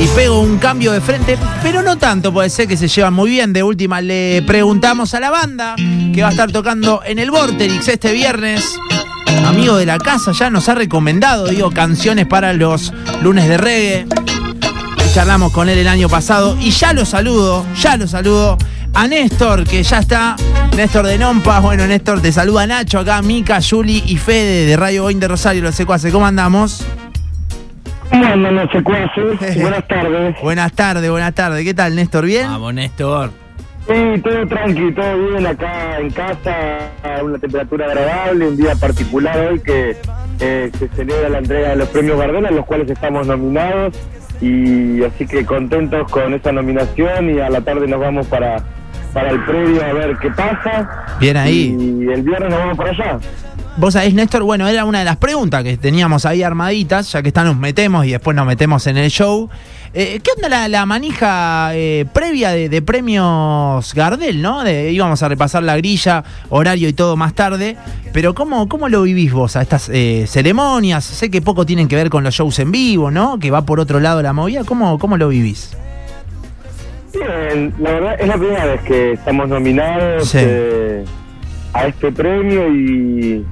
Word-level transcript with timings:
y 0.00 0.06
pego 0.14 0.40
un 0.40 0.56
cambio 0.58 0.92
de 0.92 1.00
frente, 1.02 1.36
pero 1.62 1.82
no 1.82 1.98
tanto, 1.98 2.32
puede 2.32 2.48
ser 2.48 2.66
que 2.66 2.76
se 2.78 2.88
llevan 2.88 3.12
muy 3.12 3.30
bien. 3.30 3.52
De 3.52 3.62
última 3.62 4.00
le 4.00 4.42
preguntamos 4.46 5.12
a 5.12 5.20
la 5.20 5.30
banda 5.30 5.76
que 5.76 6.22
va 6.22 6.28
a 6.28 6.30
estar 6.30 6.50
tocando 6.50 7.02
en 7.04 7.18
el 7.18 7.30
Vorterix 7.30 7.86
este 7.86 8.12
viernes. 8.12 8.78
Amigo 9.44 9.76
de 9.76 9.84
la 9.84 9.98
casa 9.98 10.32
ya 10.32 10.48
nos 10.48 10.70
ha 10.70 10.74
recomendado, 10.74 11.48
digo, 11.48 11.70
canciones 11.70 12.26
para 12.26 12.54
los 12.54 12.94
lunes 13.22 13.46
de 13.46 13.58
reggae. 13.58 14.06
Charlamos 15.12 15.52
con 15.52 15.68
él 15.68 15.76
el 15.76 15.88
año 15.88 16.08
pasado 16.08 16.56
y 16.58 16.70
ya 16.70 16.94
lo 16.94 17.04
saludo, 17.04 17.66
ya 17.78 17.98
lo 17.98 18.08
saludo 18.08 18.56
a 18.94 19.06
Néstor, 19.06 19.64
que 19.64 19.82
ya 19.82 19.98
está. 19.98 20.36
Néstor 20.76 21.06
de 21.06 21.18
Nompa, 21.18 21.60
bueno, 21.60 21.86
Néstor, 21.86 22.22
te 22.22 22.32
saluda 22.32 22.66
Nacho 22.66 23.00
acá, 23.00 23.20
Mica, 23.20 23.60
Juli 23.60 24.02
y 24.06 24.16
Fede 24.16 24.64
de 24.64 24.76
Radio 24.78 25.02
Boing 25.02 25.20
de 25.20 25.28
Rosario, 25.28 25.62
los 25.62 25.74
secuaces. 25.74 26.10
¿Cómo 26.10 26.26
andamos? 26.26 26.84
¿Cómo 28.10 28.24
andan 28.24 28.56
los 28.56 28.70
secuaces? 28.70 29.60
buenas 29.60 29.86
tardes. 29.86 30.36
Buenas 30.42 30.72
tardes, 30.72 31.10
buenas 31.10 31.34
tardes. 31.34 31.64
¿Qué 31.64 31.74
tal, 31.74 31.94
Néstor? 31.94 32.24
¿Bien? 32.26 32.46
Vamos, 32.48 32.74
Néstor. 32.74 33.30
Sí, 33.86 34.20
todo 34.22 34.46
tranqui, 34.46 34.92
todo 34.92 35.28
bien 35.28 35.46
acá 35.46 35.98
en 35.98 36.10
casa, 36.10 36.52
a 37.02 37.22
una 37.24 37.38
temperatura 37.38 37.86
agradable, 37.86 38.48
un 38.48 38.56
día 38.56 38.76
particular 38.76 39.36
hoy 39.38 39.60
que 39.60 39.96
eh, 40.38 40.70
se 40.78 40.88
celebra 40.88 41.28
la 41.28 41.38
entrega 41.38 41.70
de 41.70 41.76
los 41.76 41.88
premios 41.88 42.18
Gardel, 42.18 42.46
a 42.46 42.50
los 42.50 42.66
cuales 42.66 42.88
estamos 42.90 43.26
nominados, 43.26 43.94
y 44.40 45.02
así 45.02 45.26
que 45.26 45.44
contentos 45.44 46.10
con 46.10 46.34
esta 46.34 46.52
nominación 46.52 47.34
y 47.34 47.40
a 47.40 47.50
la 47.50 47.62
tarde 47.62 47.88
nos 47.88 48.00
vamos 48.00 48.26
para, 48.26 48.62
para 49.12 49.30
el 49.30 49.44
previo 49.44 49.82
a 49.84 49.92
ver 49.92 50.16
qué 50.18 50.30
pasa. 50.30 51.06
Bien 51.18 51.36
ahí. 51.36 51.76
Y 51.78 52.12
el 52.12 52.22
viernes 52.22 52.50
nos 52.50 52.58
vamos 52.58 52.76
para 52.76 52.90
allá. 52.90 53.18
Vos 53.80 53.94
sabés, 53.94 54.12
Néstor, 54.12 54.42
bueno, 54.42 54.68
era 54.68 54.84
una 54.84 54.98
de 54.98 55.06
las 55.06 55.16
preguntas 55.16 55.64
que 55.64 55.78
teníamos 55.78 56.26
ahí 56.26 56.42
armaditas, 56.42 57.10
ya 57.12 57.22
que 57.22 57.28
está 57.28 57.44
nos 57.44 57.56
metemos 57.56 58.04
y 58.04 58.10
después 58.10 58.36
nos 58.36 58.46
metemos 58.46 58.86
en 58.86 58.98
el 58.98 59.08
show. 59.10 59.48
Eh, 59.94 60.20
¿Qué 60.22 60.32
onda 60.36 60.50
la, 60.50 60.68
la 60.68 60.84
manija 60.84 61.70
eh, 61.74 62.04
previa 62.12 62.50
de, 62.50 62.82
premios 62.82 63.94
Gardel, 63.94 64.42
no? 64.42 64.64
De, 64.64 64.92
íbamos 64.92 65.22
a 65.22 65.28
repasar 65.30 65.62
la 65.62 65.78
grilla, 65.78 66.22
horario 66.50 66.90
y 66.90 66.92
todo 66.92 67.16
más 67.16 67.32
tarde, 67.32 67.78
pero 68.12 68.34
¿cómo, 68.34 68.68
cómo 68.68 68.90
lo 68.90 69.00
vivís 69.00 69.32
vos 69.32 69.56
a 69.56 69.62
estas 69.62 69.88
eh, 69.88 70.26
ceremonias? 70.28 71.02
Sé 71.02 71.30
que 71.30 71.40
poco 71.40 71.64
tienen 71.64 71.88
que 71.88 71.96
ver 71.96 72.10
con 72.10 72.22
los 72.22 72.34
shows 72.34 72.58
en 72.58 72.70
vivo, 72.70 73.10
¿no? 73.10 73.38
Que 73.38 73.50
va 73.50 73.62
por 73.64 73.80
otro 73.80 73.98
lado 73.98 74.20
la 74.20 74.34
movida. 74.34 74.62
¿Cómo, 74.64 74.98
cómo 74.98 75.16
lo 75.16 75.28
vivís? 75.28 75.74
Bien, 77.14 77.72
la 77.80 77.92
verdad 77.92 78.16
es 78.20 78.28
la 78.28 78.36
primera 78.36 78.66
vez 78.66 78.80
que 78.82 79.12
estamos 79.14 79.48
nominados 79.48 80.28
Sí. 80.28 80.38
a 81.72 81.86
este 81.86 82.12
premio 82.12 82.68
y, 82.68 83.42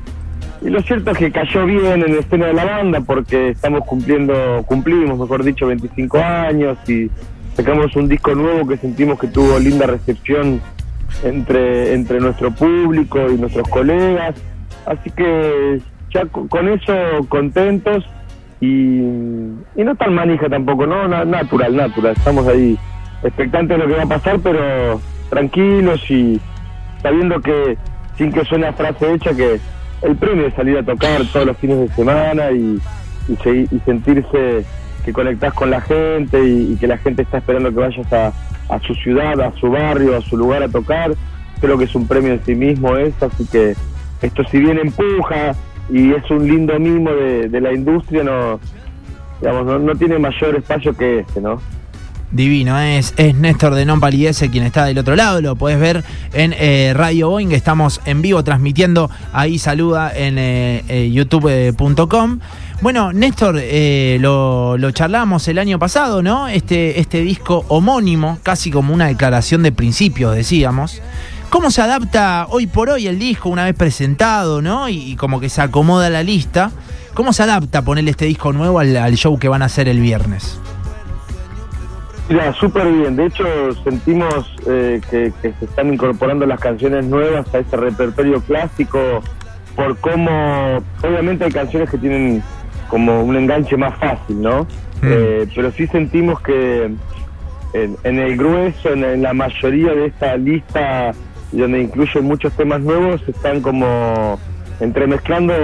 y 0.62 0.70
lo 0.70 0.80
cierto 0.82 1.10
es 1.12 1.18
que 1.18 1.30
cayó 1.30 1.64
bien 1.66 2.02
en 2.02 2.14
la 2.14 2.20
escena 2.20 2.46
de 2.46 2.52
la 2.54 2.64
banda 2.64 3.00
porque 3.00 3.50
estamos 3.50 3.82
cumpliendo, 3.86 4.62
cumplimos, 4.66 5.18
mejor 5.18 5.44
dicho, 5.44 5.66
25 5.66 6.18
años 6.18 6.76
y 6.88 7.10
sacamos 7.54 7.94
un 7.96 8.08
disco 8.08 8.34
nuevo 8.34 8.66
que 8.66 8.76
sentimos 8.76 9.18
que 9.18 9.28
tuvo 9.28 9.58
linda 9.58 9.86
recepción 9.86 10.60
entre, 11.24 11.94
entre 11.94 12.20
nuestro 12.20 12.50
público 12.52 13.18
y 13.30 13.36
nuestros 13.36 13.68
colegas. 13.68 14.34
Así 14.86 15.10
que 15.10 15.80
ya 16.12 16.24
co- 16.26 16.48
con 16.48 16.68
eso 16.68 16.92
contentos 17.28 18.04
y, 18.60 18.66
no 18.66 19.94
tan 19.96 20.14
manija 20.14 20.48
tampoco, 20.48 20.86
¿no? 20.86 21.06
Na- 21.08 21.24
Natural, 21.24 21.74
natural. 21.76 22.14
Estamos 22.16 22.46
ahí 22.48 22.76
expectantes 23.22 23.76
de 23.78 23.84
lo 23.84 23.88
que 23.90 23.96
va 23.98 24.02
a 24.04 24.18
pasar, 24.18 24.38
pero 24.40 25.00
tranquilos 25.30 26.08
y 26.10 26.40
sabiendo 27.02 27.40
que, 27.40 27.76
sin 28.16 28.32
que 28.32 28.44
suene 28.44 28.66
a 28.66 28.72
frase 28.72 29.12
hecha, 29.14 29.34
que 29.34 29.60
el 30.02 30.16
premio 30.16 30.46
es 30.46 30.54
salir 30.54 30.78
a 30.78 30.82
tocar 30.82 31.22
todos 31.32 31.46
los 31.46 31.56
fines 31.56 31.78
de 31.78 31.88
semana 31.94 32.50
y, 32.50 32.80
y, 33.28 33.78
sentirse 33.84 34.64
que 35.04 35.12
conectás 35.12 35.54
con 35.54 35.70
la 35.70 35.80
gente 35.80 36.42
y, 36.42 36.76
que 36.76 36.86
la 36.86 36.98
gente 36.98 37.22
está 37.22 37.38
esperando 37.38 37.70
que 37.70 37.80
vayas 37.80 38.12
a, 38.12 38.32
a 38.68 38.78
su 38.80 38.94
ciudad, 38.94 39.40
a 39.40 39.52
su 39.52 39.70
barrio, 39.70 40.16
a 40.16 40.20
su 40.20 40.36
lugar 40.36 40.62
a 40.62 40.68
tocar. 40.68 41.12
Creo 41.60 41.76
que 41.76 41.84
es 41.84 41.94
un 41.94 42.06
premio 42.06 42.32
en 42.32 42.44
sí 42.44 42.54
mismo 42.54 42.96
eso, 42.96 43.26
así 43.26 43.46
que 43.46 43.74
esto 44.22 44.44
si 44.44 44.58
bien 44.58 44.78
empuja 44.78 45.54
y 45.90 46.12
es 46.12 46.30
un 46.30 46.46
lindo 46.46 46.78
mimo 46.78 47.10
de, 47.10 47.48
de 47.48 47.60
la 47.60 47.72
industria, 47.72 48.22
no, 48.22 48.60
digamos, 49.40 49.66
no, 49.66 49.78
no 49.78 49.94
tiene 49.94 50.18
mayor 50.18 50.54
espacio 50.56 50.96
que 50.96 51.20
este, 51.20 51.40
¿no? 51.40 51.60
Divino, 52.30 52.78
es, 52.78 53.14
es 53.16 53.34
Néstor 53.34 53.74
de 53.74 53.86
Non 53.86 54.00
Palidece 54.00 54.50
quien 54.50 54.64
está 54.64 54.84
del 54.84 54.98
otro 54.98 55.16
lado, 55.16 55.40
lo 55.40 55.56
podés 55.56 55.80
ver 55.80 56.04
en 56.34 56.54
eh, 56.58 56.92
Radio 56.94 57.30
Boeing, 57.30 57.52
estamos 57.52 58.02
en 58.04 58.20
vivo 58.20 58.44
transmitiendo, 58.44 59.10
ahí 59.32 59.58
saluda 59.58 60.12
en 60.14 60.36
eh, 60.38 60.84
eh, 60.88 61.10
youtube.com. 61.10 62.40
Bueno, 62.80 63.12
Néstor, 63.12 63.60
lo, 64.20 64.78
lo 64.78 64.90
charlamos 64.92 65.48
el 65.48 65.58
año 65.58 65.80
pasado, 65.80 66.22
¿no? 66.22 66.46
Este, 66.46 67.00
este 67.00 67.22
disco 67.22 67.64
homónimo, 67.68 68.38
casi 68.44 68.70
como 68.70 68.94
una 68.94 69.08
declaración 69.08 69.64
de 69.64 69.72
principios, 69.72 70.36
decíamos. 70.36 71.02
¿Cómo 71.50 71.70
se 71.70 71.80
adapta 71.80 72.46
hoy 72.50 72.66
por 72.66 72.90
hoy 72.90 73.06
el 73.06 73.18
disco 73.18 73.48
una 73.48 73.64
vez 73.64 73.74
presentado, 73.74 74.60
¿no? 74.60 74.88
Y, 74.88 75.16
como 75.16 75.40
que 75.40 75.48
se 75.48 75.62
acomoda 75.62 76.10
la 76.10 76.22
lista. 76.22 76.70
¿Cómo 77.14 77.32
se 77.32 77.42
adapta 77.42 77.82
ponerle 77.82 78.12
este 78.12 78.26
disco 78.26 78.52
nuevo 78.52 78.78
al 78.78 79.14
show 79.16 79.38
que 79.38 79.48
van 79.48 79.62
a 79.62 79.64
hacer 79.64 79.88
el 79.88 79.98
viernes? 79.98 80.60
Mira, 82.28 82.52
súper 82.54 82.90
bien. 82.92 83.16
De 83.16 83.26
hecho, 83.26 83.44
sentimos 83.84 84.54
eh, 84.66 85.00
que, 85.10 85.32
que 85.40 85.52
se 85.58 85.64
están 85.64 85.92
incorporando 85.92 86.44
las 86.44 86.60
canciones 86.60 87.06
nuevas 87.06 87.52
a 87.54 87.58
este 87.58 87.76
repertorio 87.76 88.40
clásico 88.42 89.22
por 89.74 89.96
cómo, 89.98 90.78
obviamente 91.02 91.44
hay 91.44 91.52
canciones 91.52 91.88
que 91.88 91.98
tienen 91.98 92.42
como 92.88 93.22
un 93.22 93.36
enganche 93.36 93.76
más 93.76 93.96
fácil, 93.98 94.42
¿no? 94.42 94.66
Eh, 95.02 95.46
pero 95.54 95.70
sí 95.70 95.86
sentimos 95.86 96.40
que 96.40 96.90
en, 97.72 97.96
en 98.02 98.18
el 98.18 98.36
grueso, 98.36 98.92
en, 98.92 99.04
en 99.04 99.22
la 99.22 99.32
mayoría 99.32 99.94
de 99.94 100.06
esta 100.06 100.36
lista, 100.36 101.12
donde 101.52 101.82
incluyen 101.82 102.24
muchos 102.24 102.52
temas 102.54 102.80
nuevos, 102.80 103.22
están 103.28 103.60
como 103.60 104.38
entremezclando 104.80 105.54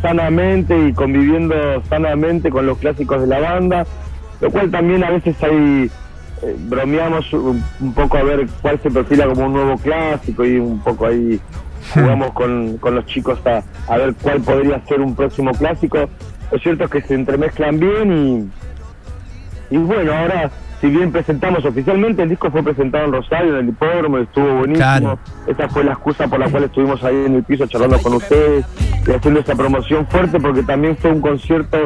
sanamente 0.00 0.88
y 0.88 0.92
conviviendo 0.94 1.54
sanamente 1.88 2.50
con 2.50 2.66
los 2.66 2.78
clásicos 2.78 3.20
de 3.20 3.26
la 3.26 3.40
banda, 3.40 3.84
lo 4.44 4.50
cual 4.50 4.70
también 4.70 5.02
a 5.02 5.10
veces 5.10 5.42
hay 5.42 5.90
eh, 6.42 6.56
bromeamos 6.68 7.32
un, 7.32 7.64
un 7.80 7.94
poco 7.94 8.18
a 8.18 8.22
ver 8.22 8.46
cuál 8.60 8.78
se 8.82 8.90
perfila 8.90 9.26
como 9.26 9.46
un 9.46 9.54
nuevo 9.54 9.78
clásico 9.78 10.44
y 10.44 10.58
un 10.58 10.80
poco 10.80 11.06
ahí 11.06 11.40
jugamos 11.94 12.32
con, 12.32 12.76
con 12.76 12.94
los 12.94 13.06
chicos 13.06 13.38
a, 13.46 13.62
a 13.90 13.96
ver 13.96 14.14
cuál 14.20 14.42
podría 14.42 14.84
ser 14.84 15.00
un 15.00 15.14
próximo 15.14 15.50
clásico. 15.52 16.10
Lo 16.52 16.58
cierto 16.58 16.84
es 16.84 16.90
que 16.90 17.00
se 17.00 17.14
entremezclan 17.14 17.80
bien 17.80 18.50
y, 19.70 19.74
y 19.74 19.78
bueno, 19.78 20.12
ahora 20.12 20.50
si 20.82 20.88
bien 20.88 21.10
presentamos 21.10 21.64
oficialmente, 21.64 22.22
el 22.22 22.28
disco 22.28 22.50
fue 22.50 22.62
presentado 22.62 23.06
en 23.06 23.12
Rosario, 23.12 23.54
en 23.54 23.64
el 23.64 23.68
hipódromo, 23.70 24.18
estuvo 24.18 24.58
buenísimo. 24.58 24.76
Claro. 24.76 25.18
Esa 25.46 25.70
fue 25.70 25.84
la 25.84 25.92
excusa 25.92 26.28
por 26.28 26.38
la 26.38 26.50
cual 26.50 26.64
estuvimos 26.64 27.02
ahí 27.02 27.24
en 27.24 27.36
el 27.36 27.44
piso 27.44 27.66
charlando 27.66 27.98
con 28.02 28.12
ustedes 28.12 28.66
y 29.06 29.10
haciendo 29.10 29.40
esa 29.40 29.54
promoción 29.54 30.06
fuerte 30.06 30.38
porque 30.38 30.62
también 30.62 30.98
fue 30.98 31.12
un 31.12 31.22
concierto 31.22 31.78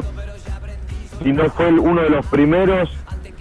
si 1.23 1.33
no 1.33 1.45
fue 1.51 1.73
uno 1.73 2.03
de 2.03 2.11
los 2.11 2.27
primeros 2.27 2.91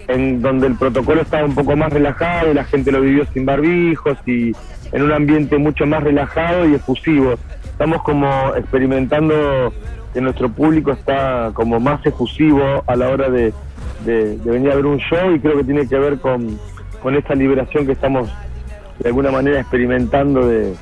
en 0.08 0.40
donde 0.40 0.66
el 0.68 0.74
protocolo 0.76 1.20
estaba 1.22 1.44
un 1.44 1.54
poco 1.54 1.76
más 1.76 1.92
relajado 1.92 2.50
y 2.50 2.54
la 2.54 2.64
gente 2.64 2.90
lo 2.92 3.00
vivió 3.00 3.24
sin 3.32 3.44
barbijos 3.44 4.16
y 4.26 4.52
en 4.92 5.02
un 5.02 5.12
ambiente 5.12 5.58
mucho 5.58 5.86
más 5.86 6.02
relajado 6.02 6.66
y 6.68 6.74
efusivo. 6.74 7.34
Estamos 7.64 8.02
como 8.02 8.26
experimentando 8.56 9.72
que 10.14 10.20
nuestro 10.22 10.48
público 10.48 10.92
está 10.92 11.50
como 11.52 11.78
más 11.78 12.04
efusivo 12.06 12.82
a 12.86 12.96
la 12.96 13.10
hora 13.10 13.28
de, 13.28 13.52
de- 14.06 14.38
de 14.38 14.50
venir 14.50 14.70
a 14.72 14.76
ver 14.76 14.86
un 14.86 14.98
show 14.98 15.34
y 15.34 15.40
creo 15.40 15.58
que 15.58 15.64
tiene 15.64 15.86
que 15.86 15.98
ver 15.98 16.18
con, 16.18 16.58
con 17.02 17.14
esta 17.14 17.34
liberación 17.34 17.84
que 17.84 17.92
estamos 17.92 18.30
de 18.98 19.08
alguna 19.10 19.30
manera 19.30 19.60
experimentando 19.60 20.46
de, 20.48 20.74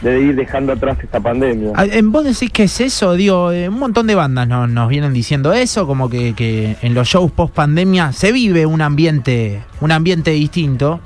de 0.00 0.20
ir 0.20 0.34
dejando 0.34 0.72
atrás 0.72 0.98
esta 1.02 1.20
pandemia. 1.20 1.72
Ah, 1.74 1.84
¿En 1.84 2.10
vos 2.10 2.24
decís 2.24 2.50
que 2.50 2.62
es 2.64 2.80
eso? 2.80 3.14
Digo, 3.14 3.52
eh, 3.52 3.68
un 3.68 3.78
montón 3.78 4.06
de 4.06 4.14
bandas 4.14 4.48
nos, 4.48 4.68
nos 4.70 4.88
vienen 4.88 5.12
diciendo 5.12 5.52
eso, 5.52 5.86
como 5.86 6.08
que, 6.08 6.34
que 6.34 6.76
en 6.80 6.94
los 6.94 7.08
shows 7.08 7.30
post 7.32 7.54
pandemia 7.54 8.12
se 8.12 8.32
vive 8.32 8.64
un 8.66 8.80
ambiente, 8.80 9.62
un 9.80 9.92
ambiente 9.92 10.30
distinto. 10.30 11.00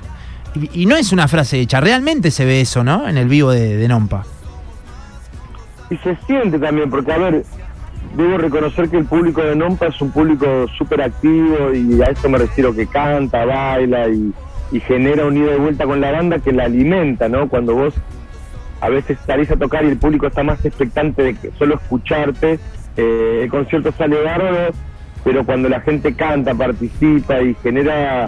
Y, 0.55 0.83
y 0.83 0.85
no 0.85 0.95
es 0.95 1.11
una 1.11 1.27
frase 1.27 1.59
hecha, 1.59 1.81
realmente 1.81 2.31
se 2.31 2.45
ve 2.45 2.61
eso, 2.61 2.83
¿no? 2.83 3.09
En 3.09 3.17
el 3.17 3.27
vivo 3.27 3.51
de, 3.51 3.75
de 3.75 3.87
Nompa. 3.89 4.25
y 5.89 5.97
se 5.97 6.15
siente 6.25 6.57
también, 6.57 6.89
porque 6.89 7.11
a 7.11 7.17
ver, 7.17 7.43
debo 8.15 8.37
reconocer 8.37 8.89
que 8.89 8.97
el 8.97 9.05
público 9.05 9.41
de 9.41 9.55
Nompa 9.55 9.87
es 9.87 10.01
un 10.01 10.11
público 10.11 10.45
súper 10.77 11.01
activo 11.01 11.73
y 11.73 12.01
a 12.01 12.05
eso 12.05 12.29
me 12.29 12.37
refiero 12.37 12.73
que 12.73 12.87
canta, 12.87 13.43
baila 13.45 14.07
y, 14.07 14.31
y 14.71 14.79
genera 14.79 15.25
un 15.25 15.35
ida 15.35 15.55
y 15.55 15.59
vuelta 15.59 15.85
con 15.85 15.99
la 15.99 16.11
banda 16.11 16.39
que 16.39 16.53
la 16.53 16.63
alimenta, 16.63 17.27
¿no? 17.27 17.49
Cuando 17.49 17.75
vos 17.75 17.93
a 18.81 18.89
veces 18.89 19.17
salís 19.25 19.49
a 19.51 19.55
tocar 19.55 19.83
y 19.85 19.89
el 19.89 19.97
público 19.97 20.27
está 20.27 20.43
más 20.43 20.63
expectante 20.65 21.23
de 21.23 21.33
que 21.35 21.51
solo 21.57 21.75
escucharte, 21.75 22.59
eh, 22.97 23.39
el 23.43 23.49
concierto 23.49 23.91
sale 23.93 24.21
bárbaro, 24.21 24.73
pero 25.23 25.43
cuando 25.45 25.69
la 25.69 25.81
gente 25.81 26.13
canta, 26.15 26.53
participa 26.53 27.41
y 27.41 27.55
genera 27.55 28.27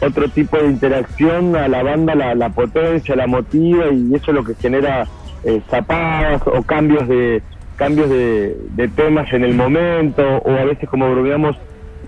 otro 0.00 0.28
tipo 0.28 0.56
de 0.58 0.66
interacción, 0.68 1.56
a 1.56 1.68
la 1.68 1.82
banda 1.82 2.14
la, 2.14 2.34
la 2.34 2.48
potencia, 2.50 3.16
la 3.16 3.26
motiva 3.26 3.86
y 3.92 4.14
eso 4.14 4.30
es 4.30 4.34
lo 4.34 4.44
que 4.44 4.54
genera 4.54 5.06
eh, 5.44 5.60
zapadas 5.70 6.42
o 6.46 6.62
cambios 6.62 7.06
de 7.08 7.42
cambios 7.76 8.10
de, 8.10 8.56
de 8.72 8.88
temas 8.88 9.32
en 9.32 9.42
el 9.44 9.54
momento 9.54 10.22
o 10.22 10.50
a 10.50 10.64
veces 10.64 10.88
como 10.88 11.10
bromeamos 11.10 11.56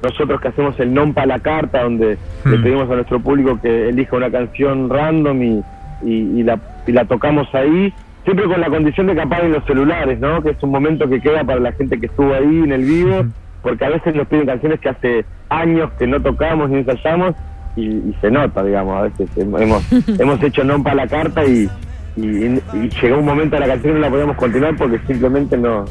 nosotros 0.03 0.41
que 0.41 0.49
hacemos 0.49 0.79
el 0.81 0.93
non 0.93 1.15
para 1.15 1.27
la 1.27 1.39
carta, 1.41 1.83
donde 1.83 2.19
le 2.45 2.57
Hmm. 2.59 2.63
pedimos 2.63 2.91
a 2.91 2.95
nuestro 2.97 3.21
público 3.21 3.59
que 3.63 3.89
elija 3.89 4.17
una 4.17 4.31
canción 4.31 4.91
random 4.91 5.43
y, 5.43 5.63
y- 6.03 6.41
y 6.41 6.43
la, 6.43 6.59
y 6.87 6.93
la 6.93 7.05
tocamos 7.05 7.49
ahí, 7.55 7.93
siempre 8.25 8.47
con 8.47 8.61
la 8.61 8.69
condición 8.69 9.07
de 9.07 9.15
que 9.15 9.23
apaguen 9.23 9.53
los 9.53 9.65
celulares, 9.65 10.19
¿no? 10.21 10.43
Que 10.43 10.51
es 10.51 10.63
un 10.63 10.71
momento 10.71 11.09
que 11.09 11.21
queda 11.21 11.45
para 11.45 11.61
la 11.61 11.73
gente 11.73 11.99
que 11.99 12.07
estuvo 12.07 12.33
ahí 12.35 12.63
en 12.65 12.73
el 12.73 12.85
vivo, 12.85 13.25
porque 13.63 13.85
a 13.85 13.91
veces 13.91 14.15
nos 14.15 14.27
piden 14.29 14.47
canciones 14.47 14.81
que 14.81 14.89
hace 14.89 15.25
años 15.49 15.91
que 15.99 16.07
no 16.07 16.21
tocamos 16.21 16.71
ni 16.71 16.79
ensayamos 16.79 17.35
y, 17.77 17.87
y 17.87 18.17
se 18.21 18.31
nota, 18.31 18.63
digamos, 18.63 18.97
a 18.97 19.03
veces 19.03 19.29
hemos, 19.37 19.93
hemos 20.19 20.43
hecho 20.43 20.65
non 20.65 20.83
para 20.83 20.97
la 20.97 21.07
carta 21.07 21.45
y, 21.45 21.69
y, 22.17 22.61
y 22.75 22.91
llegó 23.01 23.19
un 23.19 23.25
momento 23.25 23.57
de 23.57 23.61
la 23.61 23.69
canción 23.69 23.93
y 23.93 23.95
no 23.95 24.01
la 24.01 24.11
podíamos 24.11 24.37
continuar 24.37 24.77
porque 24.77 24.99
simplemente 25.07 25.57
no, 25.57 25.85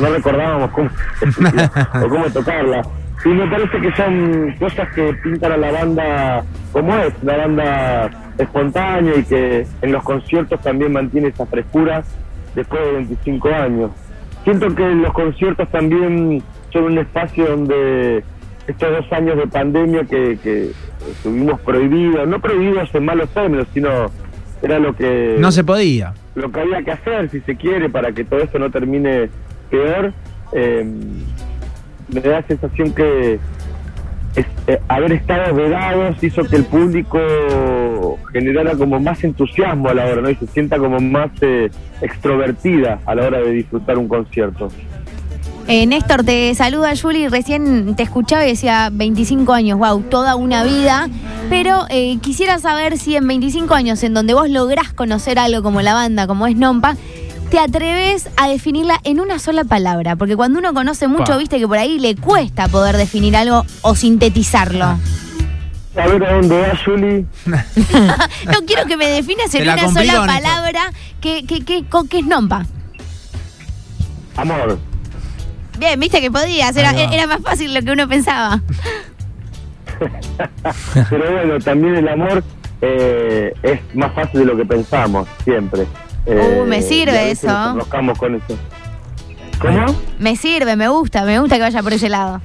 no 0.00 0.06
recordábamos 0.10 0.70
cómo, 0.70 0.90
o 2.04 2.08
cómo 2.08 2.24
tocarla. 2.26 2.82
Y 3.24 3.28
me 3.28 3.46
parece 3.46 3.80
que 3.80 3.94
son 3.96 4.54
cosas 4.58 4.88
que 4.94 5.14
pintan 5.14 5.52
a 5.52 5.56
la 5.56 5.72
banda 5.72 6.44
como 6.72 6.94
es, 6.96 7.12
una 7.22 7.36
banda 7.36 8.10
espontánea 8.36 9.14
y 9.16 9.22
que 9.24 9.66
en 9.80 9.92
los 9.92 10.02
conciertos 10.02 10.60
también 10.60 10.92
mantiene 10.92 11.28
esa 11.28 11.46
frescura 11.46 12.02
después 12.54 12.84
de 12.84 12.92
25 12.92 13.48
años. 13.48 13.90
Siento 14.44 14.74
que 14.74 14.86
los 14.86 15.12
conciertos 15.12 15.70
también 15.70 16.42
son 16.72 16.84
un 16.84 16.98
espacio 16.98 17.46
donde 17.46 18.22
estos 18.66 18.90
dos 18.90 19.12
años 19.12 19.36
de 19.36 19.46
pandemia 19.46 20.04
que, 20.04 20.38
que 20.42 20.70
estuvimos 21.10 21.60
prohibidos, 21.60 22.28
no 22.28 22.40
prohibidos 22.40 22.94
en 22.94 23.04
malos 23.04 23.28
términos, 23.30 23.66
sino 23.72 24.10
era 24.62 24.78
lo 24.78 24.94
que 24.94 25.36
No 25.38 25.50
se 25.52 25.64
podía. 25.64 26.12
lo 26.34 26.50
que 26.50 26.60
había 26.60 26.82
que 26.82 26.90
hacer, 26.92 27.30
si 27.30 27.40
se 27.40 27.56
quiere, 27.56 27.88
para 27.88 28.12
que 28.12 28.24
todo 28.24 28.40
esto 28.40 28.58
no 28.58 28.70
termine 28.70 29.28
peor, 29.70 30.12
eh, 30.52 30.84
me 32.08 32.20
da 32.20 32.40
la 32.40 32.46
sensación 32.46 32.92
que 32.92 33.38
eh, 34.36 34.80
haber 34.88 35.12
estado 35.12 35.54
vedados 35.54 36.22
hizo 36.22 36.42
que 36.44 36.56
el 36.56 36.64
público 36.64 38.18
generara 38.32 38.74
como 38.76 38.98
más 38.98 39.22
entusiasmo 39.22 39.88
a 39.88 39.94
la 39.94 40.06
hora, 40.06 40.22
¿no? 40.22 40.30
Y 40.30 40.34
se 40.36 40.46
sienta 40.48 40.78
como 40.78 40.98
más 40.98 41.30
eh, 41.40 41.70
extrovertida 42.00 42.98
a 43.06 43.14
la 43.14 43.26
hora 43.26 43.38
de 43.38 43.50
disfrutar 43.52 43.98
un 43.98 44.08
concierto. 44.08 44.70
Eh, 45.66 45.86
Néstor, 45.86 46.24
te 46.24 46.54
saluda 46.54 46.92
Juli. 46.94 47.28
Recién 47.28 47.96
te 47.96 48.02
escuchaba 48.02 48.44
y 48.44 48.50
decía 48.50 48.90
25 48.92 49.52
años, 49.52 49.78
wow, 49.78 50.02
toda 50.02 50.36
una 50.36 50.62
vida. 50.62 51.08
Pero 51.48 51.86
eh, 51.88 52.18
quisiera 52.20 52.58
saber 52.58 52.98
si 52.98 53.16
en 53.16 53.26
25 53.26 53.72
años, 53.74 54.02
en 54.02 54.14
donde 54.14 54.34
vos 54.34 54.50
lográs 54.50 54.92
conocer 54.92 55.38
algo 55.38 55.62
como 55.62 55.80
la 55.80 55.94
banda, 55.94 56.26
como 56.26 56.46
es 56.46 56.56
Nompa, 56.56 56.96
te 57.54 57.60
atreves 57.60 58.28
a 58.36 58.48
definirla 58.48 58.98
en 59.04 59.20
una 59.20 59.38
sola 59.38 59.62
palabra. 59.62 60.16
Porque 60.16 60.34
cuando 60.34 60.58
uno 60.58 60.74
conoce 60.74 61.06
mucho, 61.06 61.34
Pa. 61.34 61.36
viste 61.36 61.60
que 61.60 61.68
por 61.68 61.78
ahí 61.78 62.00
le 62.00 62.16
cuesta 62.16 62.66
poder 62.66 62.96
definir 62.96 63.36
algo 63.36 63.64
o 63.82 63.94
sintetizarlo. 63.94 64.84
A 64.84 64.98
ver 66.08 66.24
a 66.24 66.34
dónde 66.34 66.60
va, 66.60 66.76
Juli. 66.84 67.24
No 67.46 68.66
quiero 68.66 68.86
que 68.86 68.96
me 68.96 69.06
definas 69.06 69.54
en 69.54 69.70
una 69.70 69.88
sola 69.88 70.26
palabra 70.26 70.90
que 71.20 71.44
es 71.48 72.26
Nompa. 72.26 72.66
Amor. 74.36 74.76
Bien, 75.78 76.00
viste 76.00 76.20
que 76.20 76.32
podías, 76.32 76.76
era, 76.76 76.90
era 76.90 77.28
más 77.28 77.40
fácil 77.40 77.72
lo 77.72 77.82
que 77.82 77.92
uno 77.92 78.08
pensaba. 78.08 78.60
Pero 81.08 81.30
bueno, 81.30 81.60
también 81.60 81.94
el 81.94 82.08
amor 82.08 82.42
eh, 82.80 83.54
es 83.62 83.80
más 83.94 84.12
fácil 84.12 84.40
de 84.40 84.46
lo 84.46 84.56
que 84.56 84.64
pensamos, 84.64 85.28
siempre. 85.44 85.86
Eh, 86.26 86.60
Uh, 86.62 86.66
me 86.66 86.80
sirve 86.82 87.18
a 87.18 87.22
veces 87.24 87.44
eso. 87.44 87.52
Nos 87.52 87.70
enroscamos 87.72 88.18
con 88.18 88.34
eso. 88.36 88.58
¿Cómo? 89.60 89.86
Me 90.18 90.36
sirve, 90.36 90.74
me 90.76 90.88
gusta, 90.88 91.24
me 91.24 91.38
gusta 91.38 91.56
que 91.56 91.62
vaya 91.62 91.82
por 91.82 91.92
ese 91.92 92.08
lado. 92.08 92.40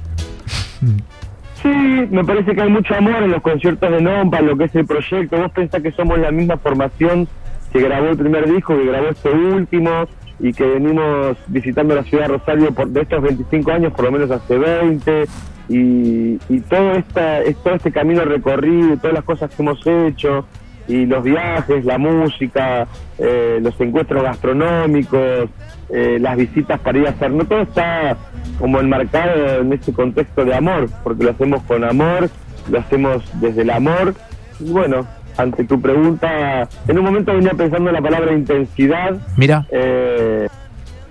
Sí, 1.62 1.68
me 1.68 2.24
parece 2.24 2.54
que 2.54 2.62
hay 2.62 2.70
mucho 2.70 2.94
amor 2.94 3.22
en 3.22 3.30
los 3.32 3.42
conciertos 3.42 3.90
de 3.90 4.00
Nompa, 4.00 4.40
lo 4.40 4.56
que 4.56 4.64
es 4.64 4.74
el 4.74 4.86
proyecto. 4.86 5.36
Vos 5.36 5.52
pensás 5.52 5.82
que 5.82 5.92
somos 5.92 6.18
la 6.18 6.30
misma 6.30 6.56
formación 6.56 7.28
que 7.72 7.80
grabó 7.80 8.08
el 8.08 8.16
primer 8.16 8.50
disco, 8.52 8.76
que 8.76 8.86
grabó 8.86 9.08
este 9.08 9.28
último 9.30 9.90
y 10.38 10.52
que 10.54 10.64
venimos 10.64 11.36
visitando 11.48 11.94
la 11.94 12.02
ciudad 12.04 12.28
de 12.28 12.38
Rosario 12.38 12.72
por, 12.72 12.88
de 12.88 13.02
estos 13.02 13.22
25 13.22 13.70
años, 13.72 13.92
por 13.92 14.06
lo 14.06 14.12
menos 14.12 14.30
hace 14.30 14.56
20. 14.56 15.24
Y, 15.68 16.38
y 16.48 16.60
todo, 16.68 16.92
esta, 16.92 17.40
es- 17.42 17.56
todo 17.62 17.74
este 17.74 17.92
camino 17.92 18.24
recorrido, 18.24 18.96
todas 18.96 19.14
las 19.14 19.24
cosas 19.24 19.54
que 19.54 19.62
hemos 19.62 19.86
hecho, 19.86 20.46
y 20.90 21.06
los 21.06 21.22
viajes, 21.22 21.84
la 21.84 21.98
música, 21.98 22.88
eh, 23.16 23.60
los 23.62 23.80
encuentros 23.80 24.24
gastronómicos, 24.24 25.48
eh, 25.88 26.18
las 26.20 26.36
visitas 26.36 26.80
para 26.80 26.98
ir 26.98 27.06
a 27.06 27.10
hacer, 27.10 27.30
no 27.30 27.44
todo 27.44 27.60
está 27.60 28.16
como 28.58 28.80
enmarcado 28.80 29.60
en 29.60 29.72
ese 29.72 29.92
contexto 29.92 30.44
de 30.44 30.52
amor, 30.54 30.88
porque 31.04 31.22
lo 31.22 31.30
hacemos 31.30 31.62
con 31.62 31.84
amor, 31.84 32.28
lo 32.68 32.78
hacemos 32.80 33.22
desde 33.40 33.62
el 33.62 33.70
amor. 33.70 34.14
Y 34.58 34.72
bueno, 34.72 35.06
ante 35.36 35.62
tu 35.64 35.80
pregunta, 35.80 36.68
en 36.88 36.98
un 36.98 37.04
momento 37.04 37.34
venía 37.34 37.52
pensando 37.52 37.90
en 37.90 37.94
la 37.94 38.02
palabra 38.02 38.32
intensidad, 38.32 39.16
Mira. 39.36 39.66
eh, 39.70 40.48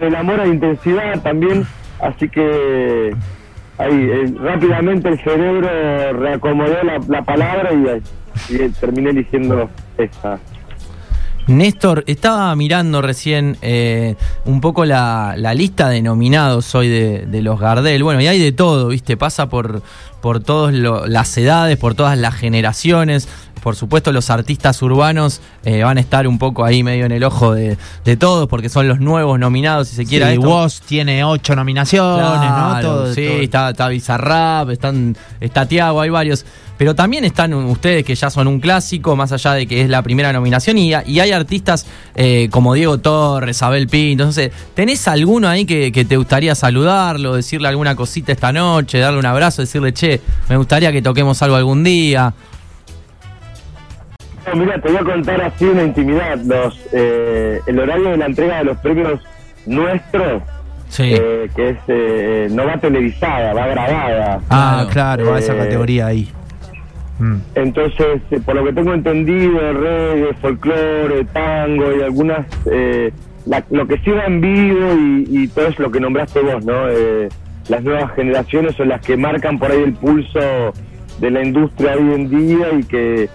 el 0.01 0.15
amor 0.15 0.41
a 0.41 0.47
intensidad 0.47 1.21
también, 1.21 1.65
así 2.01 2.27
que 2.27 3.15
ahí 3.77 4.09
eh, 4.11 4.33
rápidamente 4.41 5.07
el 5.07 5.19
cerebro 5.23 5.69
reacomodó 6.19 6.83
la, 6.83 6.99
la 7.07 7.21
palabra 7.21 7.73
y, 7.73 8.01
y 8.49 8.69
terminé 8.69 9.11
eligiendo 9.11 9.69
esta. 9.97 10.39
Néstor, 11.47 12.03
estaba 12.05 12.55
mirando 12.55 13.01
recién 13.01 13.57
eh, 13.63 14.15
un 14.45 14.61
poco 14.61 14.85
la, 14.85 15.33
la 15.35 15.55
lista 15.55 15.89
de 15.89 16.01
nominados 16.03 16.75
hoy 16.75 16.89
de, 16.89 17.25
de 17.25 17.41
los 17.41 17.59
Gardel. 17.59 18.03
Bueno, 18.03 18.21
y 18.21 18.27
hay 18.27 18.39
de 18.39 18.51
todo, 18.51 18.89
¿viste? 18.89 19.17
Pasa 19.17 19.49
por, 19.49 19.81
por 20.21 20.41
todas 20.41 20.75
las 20.75 21.37
edades, 21.39 21.77
por 21.77 21.95
todas 21.95 22.19
las 22.19 22.35
generaciones. 22.35 23.27
Por 23.63 23.75
supuesto, 23.75 24.11
los 24.11 24.29
artistas 24.29 24.79
urbanos 24.83 25.41
eh, 25.65 25.81
van 25.81 25.97
a 25.97 26.01
estar 26.01 26.27
un 26.27 26.37
poco 26.37 26.63
ahí 26.63 26.83
medio 26.83 27.05
en 27.05 27.11
el 27.11 27.23
ojo 27.23 27.55
de, 27.55 27.77
de 28.05 28.15
todos, 28.15 28.47
porque 28.47 28.69
son 28.69 28.87
los 28.87 28.99
nuevos 28.99 29.39
nominados, 29.39 29.87
si 29.87 29.95
se 29.95 30.05
quiere. 30.05 30.31
Sí, 30.31 30.37
Woz 30.37 30.81
tiene 30.81 31.23
ocho 31.23 31.55
nominaciones, 31.55 32.51
¿no? 32.51 32.79
Todo, 32.79 33.13
sí, 33.13 33.25
todo. 33.25 33.41
está, 33.41 33.69
está 33.71 33.87
Bizarrap, 33.87 34.69
están, 34.69 35.17
está 35.41 35.65
Tiago, 35.65 35.99
hay 35.99 36.09
varios. 36.11 36.45
Pero 36.79 36.95
también 36.95 37.25
están 37.25 37.53
ustedes 37.53 38.05
que 38.05 38.15
ya 38.15 38.29
son 38.29 38.47
un 38.47 38.61
clásico, 38.61 39.15
más 39.17 39.33
allá 39.33 39.53
de 39.53 39.67
que 39.67 39.81
es 39.81 39.89
la 39.89 40.01
primera 40.01 40.31
nominación, 40.31 40.77
y, 40.77 40.93
y 41.05 41.19
hay 41.19 41.31
artistas 41.33 41.85
eh, 42.15 42.47
como 42.49 42.73
Diego 42.73 42.97
Torres, 42.99 43.61
Abel 43.61 43.87
Pinto. 43.89 44.23
Entonces, 44.23 44.51
¿tenés 44.75 45.05
alguno 45.09 45.49
ahí 45.49 45.65
que, 45.65 45.91
que 45.91 46.05
te 46.05 46.15
gustaría 46.15 46.55
saludarlo, 46.55 47.35
decirle 47.35 47.67
alguna 47.67 47.95
cosita 47.97 48.31
esta 48.31 48.53
noche, 48.53 48.97
darle 48.97 49.19
un 49.19 49.25
abrazo, 49.25 49.61
decirle, 49.61 49.91
che, 49.93 50.21
me 50.47 50.55
gustaría 50.55 50.89
que 50.93 51.01
toquemos 51.01 51.41
algo 51.41 51.57
algún 51.57 51.83
día? 51.83 52.33
No, 54.47 54.55
mira, 54.55 54.81
te 54.81 54.87
voy 54.89 54.97
a 54.97 55.03
contar 55.03 55.41
así 55.41 55.65
una 55.65 55.83
intimidad. 55.83 56.37
Los, 56.45 56.79
eh, 56.93 57.59
el 57.67 57.77
horario 57.77 58.11
de 58.11 58.17
la 58.17 58.25
entrega 58.25 58.59
de 58.59 58.63
los 58.63 58.77
premios 58.77 59.19
nuestros, 59.65 60.43
Sí. 60.87 61.03
eh, 61.13 61.49
que 61.55 61.69
es 61.71 61.77
eh, 61.89 62.47
no 62.49 62.65
va 62.65 62.77
televisada, 62.79 63.53
va 63.53 63.67
grabada. 63.67 64.39
Ah, 64.49 64.87
Claro. 64.89 65.23
claro, 65.23 65.25
va 65.31 65.35
a 65.35 65.39
esa 65.39 65.53
Eh, 65.53 65.57
categoría 65.57 66.07
ahí. 66.07 66.29
Mm. 67.19 67.35
Entonces, 67.55 68.21
eh, 68.31 68.39
por 68.45 68.55
lo 68.55 68.63
que 68.65 68.73
tengo 68.73 68.93
entendido, 68.93 69.59
reggae, 69.73 70.33
folclore, 70.41 71.25
tango 71.25 71.95
y 71.97 72.01
algunas, 72.01 72.45
eh, 72.71 73.11
la- 73.45 73.63
lo 73.69 73.85
que 73.87 73.97
sí 73.99 74.11
va 74.11 74.25
en 74.25 74.41
vivo 74.41 74.93
y, 74.97 75.25
y 75.43 75.47
todo 75.49 75.67
es 75.67 75.77
lo 75.79 75.91
que 75.91 75.99
nombraste 75.99 76.39
vos, 76.41 76.63
¿no? 76.65 76.89
Eh, 76.89 77.27
las 77.67 77.83
nuevas 77.83 78.11
generaciones 78.15 78.75
son 78.75 78.89
las 78.89 79.01
que 79.01 79.15
marcan 79.17 79.59
por 79.59 79.71
ahí 79.71 79.83
el 79.83 79.93
pulso 79.93 80.39
de 81.19 81.29
la 81.31 81.43
industria 81.43 81.93
hoy 81.97 82.13
en 82.15 82.29
día 82.29 82.67
y 82.79 82.83
que 82.83 83.29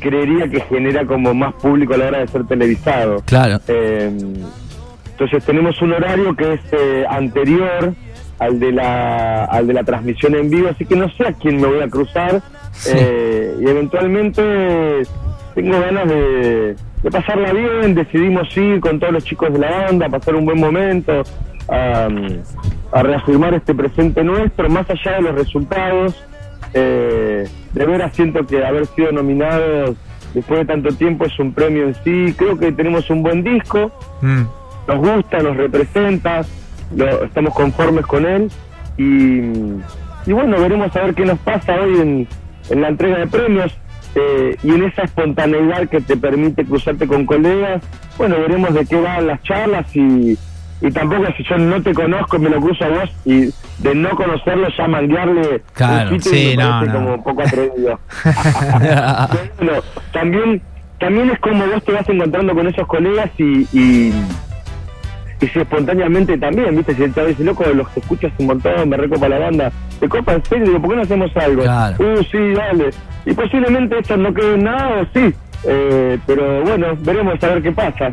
creería 0.00 0.48
que 0.48 0.60
genera 0.62 1.04
como 1.06 1.32
más 1.34 1.54
público 1.54 1.94
a 1.94 1.96
la 1.98 2.06
hora 2.08 2.18
de 2.18 2.28
ser 2.28 2.44
televisado. 2.46 3.22
Claro. 3.24 3.60
Eh, 3.68 4.10
entonces 5.12 5.44
tenemos 5.44 5.80
un 5.80 5.92
horario 5.92 6.34
que 6.34 6.54
es 6.54 6.60
eh, 6.72 7.04
anterior 7.08 7.94
al 8.38 8.58
de 8.58 8.72
la 8.72 9.44
al 9.44 9.66
de 9.66 9.72
la 9.74 9.84
transmisión 9.84 10.34
en 10.34 10.50
vivo, 10.50 10.68
así 10.68 10.84
que 10.84 10.96
no 10.96 11.08
sé 11.10 11.26
a 11.28 11.32
quién 11.32 11.60
me 11.60 11.66
voy 11.68 11.80
a 11.82 11.88
cruzar 11.88 12.42
Sí. 12.72 12.90
eh, 12.94 13.54
y 13.60 13.68
eventualmente 13.68 15.02
tengo 15.54 15.78
ganas 15.80 16.08
de, 16.08 16.74
de 17.02 17.10
pasarla 17.10 17.52
bien, 17.52 17.94
decidimos 17.94 18.56
ir 18.56 18.80
con 18.80 18.98
todos 18.98 19.12
los 19.12 19.24
chicos 19.24 19.52
de 19.52 19.58
la 19.58 19.70
banda, 19.84 20.08
pasar 20.08 20.34
un 20.36 20.46
buen 20.46 20.58
momento, 20.58 21.22
a, 21.68 22.08
a 22.92 23.02
reafirmar 23.02 23.52
este 23.54 23.74
presente 23.74 24.24
nuestro, 24.24 24.68
más 24.70 24.88
allá 24.88 25.16
de 25.16 25.22
los 25.22 25.34
resultados, 25.34 26.24
eh, 26.74 27.44
de 27.74 27.86
veras 27.86 28.14
siento 28.16 28.46
que 28.46 28.64
haber 28.64 28.86
sido 28.86 29.12
nominados 29.12 29.94
después 30.32 30.60
de 30.60 30.64
tanto 30.66 30.88
tiempo 30.94 31.26
es 31.26 31.38
un 31.38 31.52
premio 31.52 31.82
en 31.88 31.94
sí, 32.02 32.34
creo 32.36 32.58
que 32.58 32.72
tenemos 32.72 33.10
un 33.10 33.22
buen 33.22 33.42
disco, 33.44 33.92
Mm. 34.22 34.42
nos 34.88 34.96
gusta, 34.98 35.38
nos 35.40 35.56
representa, 35.58 36.40
lo- 36.96 37.24
estamos 37.24 37.54
conformes 37.54 38.06
con 38.06 38.26
él 38.26 38.50
y, 38.96 39.40
y 40.26 40.32
bueno, 40.32 40.60
veremos 40.60 40.94
a 40.96 41.02
ver 41.02 41.14
qué 41.14 41.24
nos 41.24 41.38
pasa 41.40 41.74
hoy 41.80 42.00
en, 42.00 42.28
en 42.70 42.80
la 42.80 42.88
entrega 42.88 43.18
de 43.18 43.26
premios 43.26 43.72
eh, 44.14 44.56
y 44.62 44.70
en 44.70 44.84
esa 44.84 45.02
espontaneidad 45.02 45.88
que 45.88 46.00
te 46.00 46.16
permite 46.16 46.64
cruzarte 46.64 47.06
con 47.06 47.24
colegas, 47.26 47.82
bueno, 48.18 48.36
veremos 48.40 48.74
de 48.74 48.84
qué 48.86 49.00
van 49.00 49.26
las 49.26 49.42
charlas 49.42 49.86
y, 49.96 50.36
y 50.82 50.90
tampoco 50.90 51.24
si 51.36 51.44
yo 51.44 51.56
no 51.58 51.82
te 51.82 51.94
conozco 51.94 52.38
me 52.38 52.50
lo 52.50 52.60
cruzo 52.60 52.84
a 52.84 52.88
vos 52.88 53.10
y 53.24 53.46
de 53.78 53.94
no 53.94 54.10
conocerlo 54.10 54.68
ya 54.76 54.86
manguearle 54.86 55.62
Claro, 55.72 56.10
un 56.10 56.20
sitio 56.20 56.38
sí, 56.38 56.56
me 56.56 56.62
no, 56.62 56.92
como 56.92 57.14
un 57.14 57.22
poco 57.22 57.42
atrevido. 57.42 57.98
Bueno, 59.58 59.72
también, 60.12 60.62
también 60.98 61.30
es 61.30 61.38
como 61.40 61.66
vos 61.66 61.82
te 61.84 61.92
vas 61.92 62.08
encontrando 62.08 62.54
con 62.54 62.66
esos 62.66 62.86
colegas 62.86 63.30
y, 63.38 63.66
y, 63.72 64.12
y 65.42 65.48
si 65.48 65.58
espontáneamente 65.58 66.38
también, 66.38 66.76
viste, 66.76 66.94
si 66.94 67.02
el 67.02 67.12
chavo 67.12 67.26
dice, 67.26 67.42
loco, 67.42 67.64
los 67.64 67.96
escuchas 67.96 68.32
un 68.38 68.46
montón, 68.46 68.88
me 68.88 68.96
recopa 68.96 69.28
la 69.28 69.40
banda, 69.40 69.72
te 69.98 70.08
copa 70.08 70.34
en 70.34 70.44
serio, 70.44 70.66
digo, 70.66 70.80
¿por 70.80 70.90
qué 70.90 70.96
no 70.96 71.02
hacemos 71.02 71.36
algo? 71.36 71.62
Claro. 71.62 71.96
Uh, 71.98 72.22
sí, 72.22 72.52
dale. 72.54 72.90
Y 73.26 73.34
posiblemente 73.34 73.98
esto 73.98 74.16
no 74.16 74.32
quede 74.32 74.54
en 74.54 74.64
nada, 74.64 75.02
o 75.02 75.06
sí, 75.12 75.34
eh, 75.64 76.18
pero 76.26 76.62
bueno, 76.62 76.96
veremos 77.00 77.42
a 77.42 77.48
ver 77.48 77.62
qué 77.62 77.72
pasa. 77.72 78.12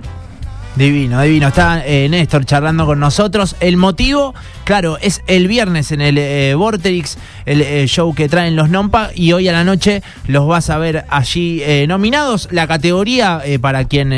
Divino, 0.76 1.22
divino. 1.22 1.48
Está 1.50 1.86
eh, 1.86 2.08
Néstor 2.10 2.46
charlando 2.46 2.86
con 2.86 3.00
nosotros. 3.00 3.56
El 3.60 3.76
motivo, 3.76 4.34
claro, 4.64 4.98
es 5.02 5.22
el 5.28 5.48
viernes 5.48 5.92
en 5.92 6.00
el 6.00 6.18
eh, 6.18 6.54
Vorterix, 6.56 7.18
el 7.46 7.62
eh, 7.62 7.86
show 7.88 8.14
que 8.14 8.30
traen 8.30 8.56
los 8.56 8.70
Nompa, 8.70 9.10
y 9.14 9.34
hoy 9.34 9.50
a 9.50 9.52
la 9.52 9.64
noche 9.66 10.04
los 10.28 10.48
vas 10.48 10.70
a 10.70 10.78
ver 10.78 11.06
allí 11.10 11.62
eh, 11.64 11.86
nominados. 11.88 12.48
La 12.52 12.68
categoría, 12.68 13.42
eh, 13.44 13.60
para 13.60 13.86
quien 13.86 14.10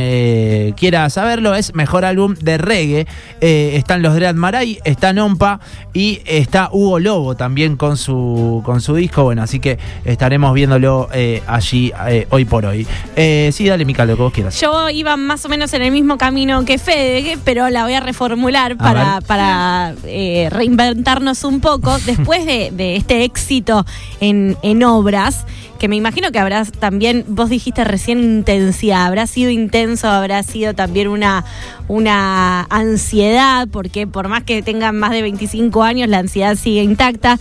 quiera 0.75 1.09
saberlo, 1.09 1.55
es 1.55 1.73
Mejor 1.73 2.05
Álbum 2.05 2.35
de 2.35 2.57
Reggae. 2.57 3.07
Están 3.39 4.01
los 4.01 4.13
Dread 4.13 4.35
Maray, 4.35 4.79
está 4.83 5.13
Nompa 5.13 5.61
y 5.93 6.21
está 6.25 6.69
Hugo 6.71 6.99
Lobo 6.99 7.35
también 7.35 7.75
con 7.75 7.97
su, 7.97 8.61
con 8.65 8.81
su 8.81 8.95
disco. 8.95 9.23
Bueno, 9.23 9.41
así 9.41 9.59
que 9.59 9.79
estaremos 10.05 10.53
viéndolo 10.53 11.09
allí 11.47 11.91
hoy 12.29 12.45
por 12.45 12.65
hoy. 12.65 12.85
Sí, 13.15 13.67
dale, 13.67 13.85
Mica, 13.85 14.05
lo 14.05 14.15
que 14.15 14.21
vos 14.21 14.33
quieras. 14.33 14.59
Yo 14.59 14.89
iba 14.89 15.17
más 15.17 15.45
o 15.45 15.49
menos 15.49 15.73
en 15.73 15.81
el 15.81 15.91
mismo 15.91 16.17
camino 16.17 16.40
que 16.65 16.79
Fede, 16.79 17.37
pero 17.45 17.69
la 17.69 17.83
voy 17.83 17.93
a 17.93 17.99
reformular 17.99 18.75
para, 18.75 19.21
para 19.21 19.93
eh, 20.05 20.47
reinventarnos 20.49 21.43
un 21.43 21.59
poco. 21.59 21.97
Después 22.05 22.45
de, 22.45 22.71
de 22.71 22.95
este 22.95 23.23
éxito 23.23 23.85
en, 24.19 24.57
en 24.63 24.83
obras, 24.83 25.45
que 25.77 25.87
me 25.87 25.95
imagino 25.95 26.31
que 26.31 26.39
habrás 26.39 26.71
también, 26.71 27.25
vos 27.27 27.49
dijiste 27.49 27.83
recién 27.83 28.19
intensidad, 28.19 29.05
habrá 29.05 29.27
sido 29.27 29.51
intenso, 29.51 30.09
habrá 30.09 30.41
sido 30.41 30.73
también 30.73 31.09
una, 31.09 31.45
una 31.87 32.63
ansiedad, 32.71 33.67
porque 33.71 34.07
por 34.07 34.27
más 34.27 34.43
que 34.43 34.63
tengan 34.63 34.97
más 34.97 35.11
de 35.11 35.21
25 35.21 35.83
años, 35.83 36.09
la 36.09 36.19
ansiedad 36.19 36.55
sigue 36.55 36.81
intacta. 36.81 37.39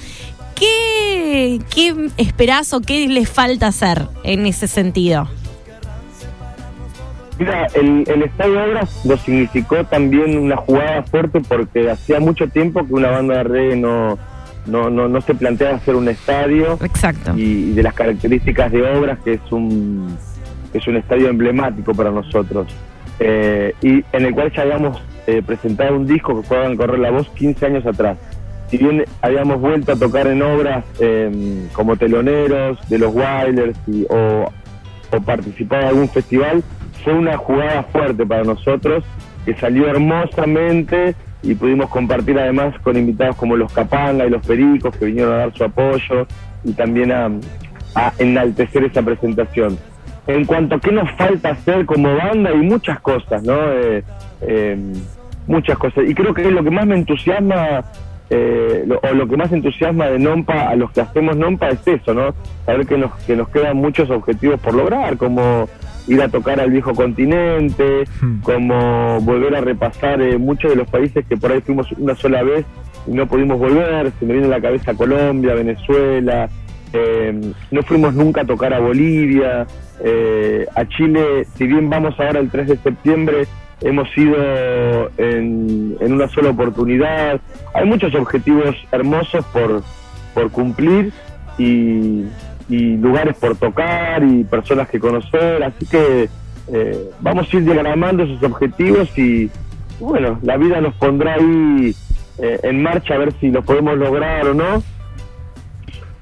¿Qué, 0.54 1.59
qué 1.75 2.11
esperás 2.19 2.75
o 2.75 2.83
qué 2.83 3.09
les 3.09 3.30
falta 3.30 3.69
hacer 3.69 4.07
en 4.25 4.45
ese 4.45 4.69
sentido? 4.69 5.26
Mira, 7.40 7.66
el, 7.75 8.04
el 8.06 8.23
Estadio 8.23 8.62
Obras 8.64 9.00
lo 9.04 9.16
significó 9.16 9.82
también 9.85 10.38
una 10.38 10.56
jugada 10.59 11.02
fuerte 11.04 11.40
porque 11.40 11.90
hacía 11.90 12.20
mucho 12.20 12.47
tiempo 12.49 12.87
que 12.87 12.92
una 12.92 13.11
banda 13.11 13.38
de 13.38 13.42
reggae 13.44 13.76
no, 13.76 14.18
no, 14.66 14.90
no, 14.90 15.09
no 15.09 15.20
se 15.23 15.35
planteaba 15.35 15.76
hacer 15.76 15.97
un 15.97 16.09
estadio 16.09 16.78
Exacto. 16.85 17.32
y, 17.35 17.70
y 17.70 17.73
de 17.73 17.82
las 17.82 17.94
características 17.94 18.70
de 18.70 18.82
Obras 18.82 19.18
que 19.25 19.32
es 19.32 19.40
un, 19.50 20.16
que 20.70 20.78
es 20.78 20.87
un 20.87 20.97
estadio 20.97 21.28
emblemático 21.28 21.94
para 21.94 22.11
nosotros 22.11 22.66
Eh, 23.23 23.75
y 23.82 24.02
en 24.12 24.25
el 24.26 24.32
cual 24.35 24.50
ya 24.54 24.62
habíamos 24.62 25.02
eh, 25.26 25.42
presentado 25.44 25.97
un 25.97 26.06
disco 26.06 26.40
que 26.40 26.47
fue 26.47 26.64
a 26.66 26.75
correr 26.76 26.99
la 26.99 27.11
voz 27.11 27.28
15 27.30 27.66
años 27.66 27.85
atrás. 27.87 28.16
Si 28.70 28.78
bien 28.78 29.04
habíamos 29.20 29.61
vuelto 29.61 29.92
a 29.92 29.97
tocar 29.97 30.26
en 30.26 30.40
obras 30.42 30.85
eh, 31.00 31.66
como 31.75 31.97
teloneros 31.97 32.78
de 32.88 32.99
los 32.99 33.12
Wilders 33.14 33.76
y- 33.88 34.06
o, 34.09 34.49
o 35.12 35.20
participado 35.20 35.82
en 35.82 35.88
algún 35.88 36.09
festival, 36.09 36.62
fue 37.02 37.14
una 37.14 37.37
jugada 37.37 37.83
fuerte 37.85 38.25
para 38.26 38.45
nosotros 38.45 39.04
que 39.45 39.54
salió 39.54 39.88
hermosamente 39.88 41.14
y 41.42 41.54
pudimos 41.54 41.88
compartir 41.88 42.38
además 42.38 42.75
con 42.83 42.97
invitados 42.97 43.37
como 43.37 43.57
los 43.57 43.73
Capanga 43.73 44.26
y 44.26 44.30
los 44.30 44.47
Pericos 44.47 44.97
que 44.97 45.07
vinieron 45.07 45.33
a 45.33 45.37
dar 45.38 45.54
su 45.54 45.64
apoyo 45.64 46.26
y 46.64 46.73
también 46.73 47.12
a, 47.12 47.30
enaltecer 48.19 48.85
esa 48.85 49.02
presentación. 49.02 49.76
En 50.26 50.45
cuanto 50.45 50.76
a 50.76 50.80
qué 50.80 50.92
nos 50.92 51.11
falta 51.12 51.50
hacer 51.50 51.85
como 51.87 52.14
banda, 52.14 52.50
hay 52.50 52.59
muchas 52.59 53.00
cosas, 53.00 53.42
¿no? 53.42 53.57
Eh, 53.73 54.04
eh, 54.42 54.78
muchas 55.49 55.76
cosas. 55.76 56.04
Y 56.09 56.14
creo 56.14 56.33
que 56.33 56.49
lo 56.52 56.62
que 56.62 56.71
más 56.71 56.87
me 56.87 56.95
entusiasma, 56.95 57.83
eh, 58.28 58.87
o 59.02 59.12
lo 59.12 59.26
que 59.26 59.37
más 59.37 59.50
entusiasma 59.50 60.07
de 60.07 60.21
Nompa 60.21 60.69
a 60.69 60.76
los 60.76 60.92
que 60.92 61.00
hacemos 61.00 61.37
Nompa 61.37 61.71
es 61.71 61.85
eso, 61.88 62.14
¿no? 62.14 62.33
Saber 62.64 62.87
que 62.87 62.97
nos, 62.97 63.12
que 63.25 63.35
nos 63.35 63.49
quedan 63.49 63.78
muchos 63.78 64.09
objetivos 64.09 64.61
por 64.61 64.75
lograr, 64.75 65.16
como 65.16 65.69
ir 66.09 66.21
a 66.23 66.28
tocar 66.28 66.61
al 66.61 66.71
viejo 66.71 66.95
continente, 66.95 68.04
Hmm. 68.21 68.40
como 68.42 69.21
volver 69.21 69.54
a 69.57 69.61
repasar 69.61 70.21
eh, 70.23 70.38
muchos 70.38 70.71
de 70.71 70.76
los 70.76 70.88
países 70.88 71.25
que 71.28 71.37
por 71.37 71.52
ahí 71.52 71.61
fuimos 71.61 71.90
una 71.92 72.14
sola 72.14 72.42
vez 72.42 72.64
y 73.07 73.12
no 73.12 73.26
pudimos 73.26 73.59
volver. 73.59 74.12
Se 74.19 74.26
me 74.26 74.33
viene 74.35 74.47
a 74.49 74.50
la 74.50 74.61
cabeza 74.61 74.95
Colombia, 74.95 75.54
Venezuela. 75.54 76.49
eh, 76.92 77.52
no 77.71 77.83
fuimos 77.83 78.14
nunca 78.14 78.40
a 78.40 78.45
tocar 78.45 78.75
a 78.75 78.80
Bolivia. 78.80 79.66
eh, 80.02 80.66
a 80.75 80.85
Chile, 80.88 81.47
si 81.57 81.66
bien 81.66 81.88
vamos 81.90 82.19
ahora 82.19 82.40
el 82.40 82.50
3 82.50 82.69
de 82.69 82.76
septiembre, 82.78 83.47
hemos 83.83 84.09
ido 84.16 84.35
en, 85.19 85.97
en 86.00 86.12
una 86.12 86.26
sola 86.28 86.50
oportunidad. 86.50 87.38
Hay 87.75 87.87
muchos 87.87 88.14
objetivos 88.14 88.75
hermosos 88.92 89.45
por, 89.52 89.83
por 90.35 90.50
cumplir 90.50 91.12
y, 91.59 92.25
y 92.71 92.97
lugares 92.97 93.37
por 93.37 93.57
tocar 93.57 94.23
y 94.25 94.45
personas 94.45 94.89
que 94.89 94.99
conocer. 94.99 95.62
Así 95.62 95.85
que 95.85 96.29
eh, 96.73 97.11
vamos 97.21 97.53
a 97.53 97.57
ir 97.57 97.65
diagramando 97.65 98.23
esos 98.23 98.43
objetivos 98.43 99.17
y 99.19 99.50
bueno, 99.99 100.39
la 100.43 100.57
vida 100.57 100.81
nos 100.81 100.95
pondrá 100.95 101.35
ahí 101.35 101.95
eh, 102.39 102.61
en 102.62 102.83
marcha 102.83 103.15
a 103.15 103.19
ver 103.19 103.35
si 103.41 103.50
lo 103.50 103.62
podemos 103.62 103.99
lograr 103.99 104.47
o 104.47 104.55
no. 104.55 104.83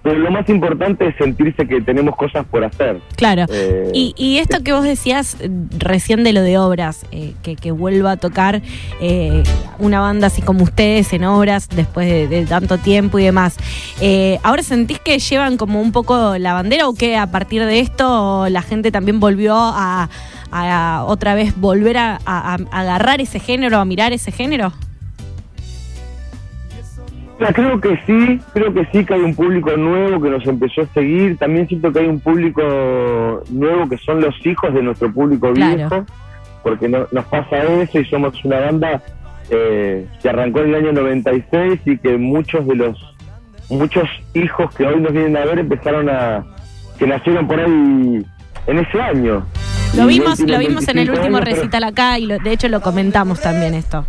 Pero 0.08 0.20
lo 0.20 0.30
más 0.30 0.48
importante 0.48 1.06
es 1.08 1.16
sentirse 1.16 1.66
que 1.68 1.82
tenemos 1.82 2.16
cosas 2.16 2.46
por 2.46 2.64
hacer. 2.64 2.98
Claro. 3.16 3.44
Eh, 3.52 3.90
Y, 3.92 4.14
y 4.16 4.38
esto 4.38 4.62
que 4.64 4.72
vos 4.72 4.84
decías 4.84 5.36
eh, 5.40 5.50
recién 5.78 6.24
de 6.24 6.32
lo 6.32 6.40
de 6.40 6.56
obras, 6.56 7.04
eh, 7.12 7.34
que, 7.42 7.56
que 7.56 7.72
vuelva 7.72 8.12
a 8.12 8.16
tocar 8.16 8.62
eh, 9.02 9.42
una 9.78 10.00
banda 10.00 10.28
así 10.28 10.40
como 10.40 10.64
ustedes 10.64 11.12
en 11.12 11.24
obras 11.24 11.68
después 11.68 12.08
de, 12.08 12.26
de 12.26 12.46
tanto 12.46 12.78
tiempo 12.78 13.18
y 13.18 13.24
demás. 13.24 13.56
¿Ahora 14.42 14.62
sentís 14.62 14.98
que 14.98 15.18
llevan 15.18 15.56
como 15.58 15.80
un 15.82 15.92
poco 15.92 16.38
la 16.38 16.54
bandera 16.54 16.88
o 16.88 16.94
que 16.94 17.16
a 17.16 17.26
partir 17.30 17.64
de 17.66 17.80
esto 17.80 18.46
la 18.48 18.62
gente 18.62 18.90
también 18.90 19.20
volvió 19.20 19.54
a, 19.56 20.08
a 20.50 21.04
otra 21.06 21.34
vez 21.34 21.54
volver 21.60 21.98
a, 21.98 22.18
a- 22.24 22.54
a 22.70 22.80
agarrar 22.80 23.20
ese 23.20 23.40
género, 23.40 23.78
a 23.78 23.84
mirar 23.84 24.12
ese 24.14 24.32
género? 24.32 24.72
Creo 27.38 27.80
que 27.80 27.96
sí, 28.04 28.40
creo 28.52 28.74
que 28.74 28.84
sí 28.92 29.04
que 29.04 29.14
hay 29.14 29.20
un 29.20 29.34
público 29.34 29.76
nuevo 29.76 30.20
que 30.20 30.28
nos 30.30 30.44
empezó 30.46 30.82
a 30.82 30.86
seguir. 30.86 31.38
También 31.38 31.68
siento 31.68 31.92
que 31.92 32.00
hay 32.00 32.06
un 32.08 32.18
público 32.18 32.62
nuevo 33.50 33.88
que 33.88 33.96
son 33.98 34.20
los 34.20 34.34
hijos 34.44 34.74
de 34.74 34.82
nuestro 34.82 35.12
público 35.12 35.52
Claro. 35.52 35.76
viejo, 35.76 36.06
porque 36.64 36.88
no- 36.88 37.06
nos 37.12 37.24
pasa 37.26 37.58
eso 37.58 38.00
y 38.00 38.04
somos 38.06 38.44
una 38.44 38.58
banda 38.60 39.02
eh, 39.50 40.06
que 40.20 40.28
arrancó 40.28 40.60
en 40.60 40.68
el 40.70 40.74
año 40.74 40.92
96 40.92 41.80
y 41.86 41.96
que 41.96 42.18
muchos 42.18 42.66
de 42.66 42.74
los 42.74 42.98
muchos 43.70 44.04
hijos 44.34 44.74
que 44.74 44.84
hoy 44.86 45.00
nos 45.00 45.12
vienen 45.12 45.36
a 45.38 45.44
ver 45.46 45.60
empezaron 45.60 46.08
a 46.10 46.44
que 46.98 47.06
nacieron 47.06 47.46
por 47.46 47.58
ahí 47.60 48.26
en 48.66 48.78
ese 48.78 49.00
año. 49.00 49.46
Lo 49.96 50.04
Y 50.10 50.18
vimos, 50.18 50.40
lo 50.40 50.58
vimos 50.58 50.86
en 50.88 50.98
el 50.98 51.06
25 51.06 51.12
último 51.20 51.36
años, 51.38 51.48
recital 51.48 51.84
acá 51.84 52.18
y 52.18 52.26
lo- 52.26 52.38
de 52.38 52.52
hecho 52.52 52.68
lo 52.68 52.80
comentamos 52.82 53.40
también 53.40 53.72
esto. 53.74 54.04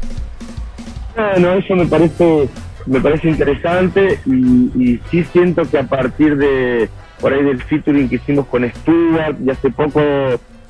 Bueno, 1.15 1.53
eso 1.53 1.75
me 1.75 1.85
parece 1.85 2.49
me 2.89 2.99
parece 2.99 3.29
interesante 3.29 4.19
y, 4.25 4.71
y 4.75 4.99
sí 5.09 5.23
siento 5.31 5.63
que 5.69 5.77
a 5.77 5.83
partir 5.83 6.35
de 6.37 6.89
por 7.21 7.33
ahí 7.33 7.43
del 7.43 7.61
featuring 7.61 8.09
que 8.09 8.15
hicimos 8.15 8.47
con 8.47 8.69
Stuart 8.69 9.37
y 9.45 9.49
hace 9.49 9.69
poco 9.69 10.01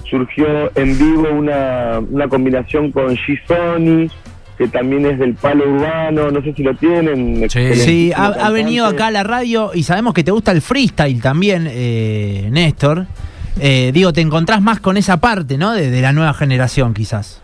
surgió 0.09 0.71
en 0.75 0.97
vivo 0.97 1.29
una, 1.31 1.99
una 1.99 2.27
combinación 2.27 2.91
con 2.91 3.15
G-Sony 3.15 4.09
que 4.57 4.67
también 4.67 5.05
es 5.05 5.17
del 5.17 5.35
palo 5.35 5.69
urbano, 5.71 6.31
no 6.31 6.41
sé 6.41 6.53
si 6.53 6.63
lo 6.63 6.75
tienen. 6.75 7.49
Sí, 7.49 8.11
ha, 8.13 8.49
venido 8.49 8.85
acá 8.87 9.07
a 9.07 9.11
la 9.11 9.23
radio 9.23 9.71
y 9.73 9.83
sabemos 9.83 10.13
que 10.13 10.21
te 10.21 10.31
gusta 10.31 10.51
el 10.51 10.61
freestyle 10.61 11.21
también, 11.21 11.65
eh, 11.71 12.49
Néstor. 12.51 13.05
Eh, 13.61 13.91
digo, 13.93 14.11
te 14.11 14.19
encontrás 14.19 14.61
más 14.61 14.81
con 14.81 14.97
esa 14.97 15.21
parte, 15.21 15.57
¿no? 15.57 15.71
De, 15.71 15.89
de 15.89 16.01
la 16.01 16.11
nueva 16.11 16.33
generación, 16.33 16.93
quizás. 16.93 17.41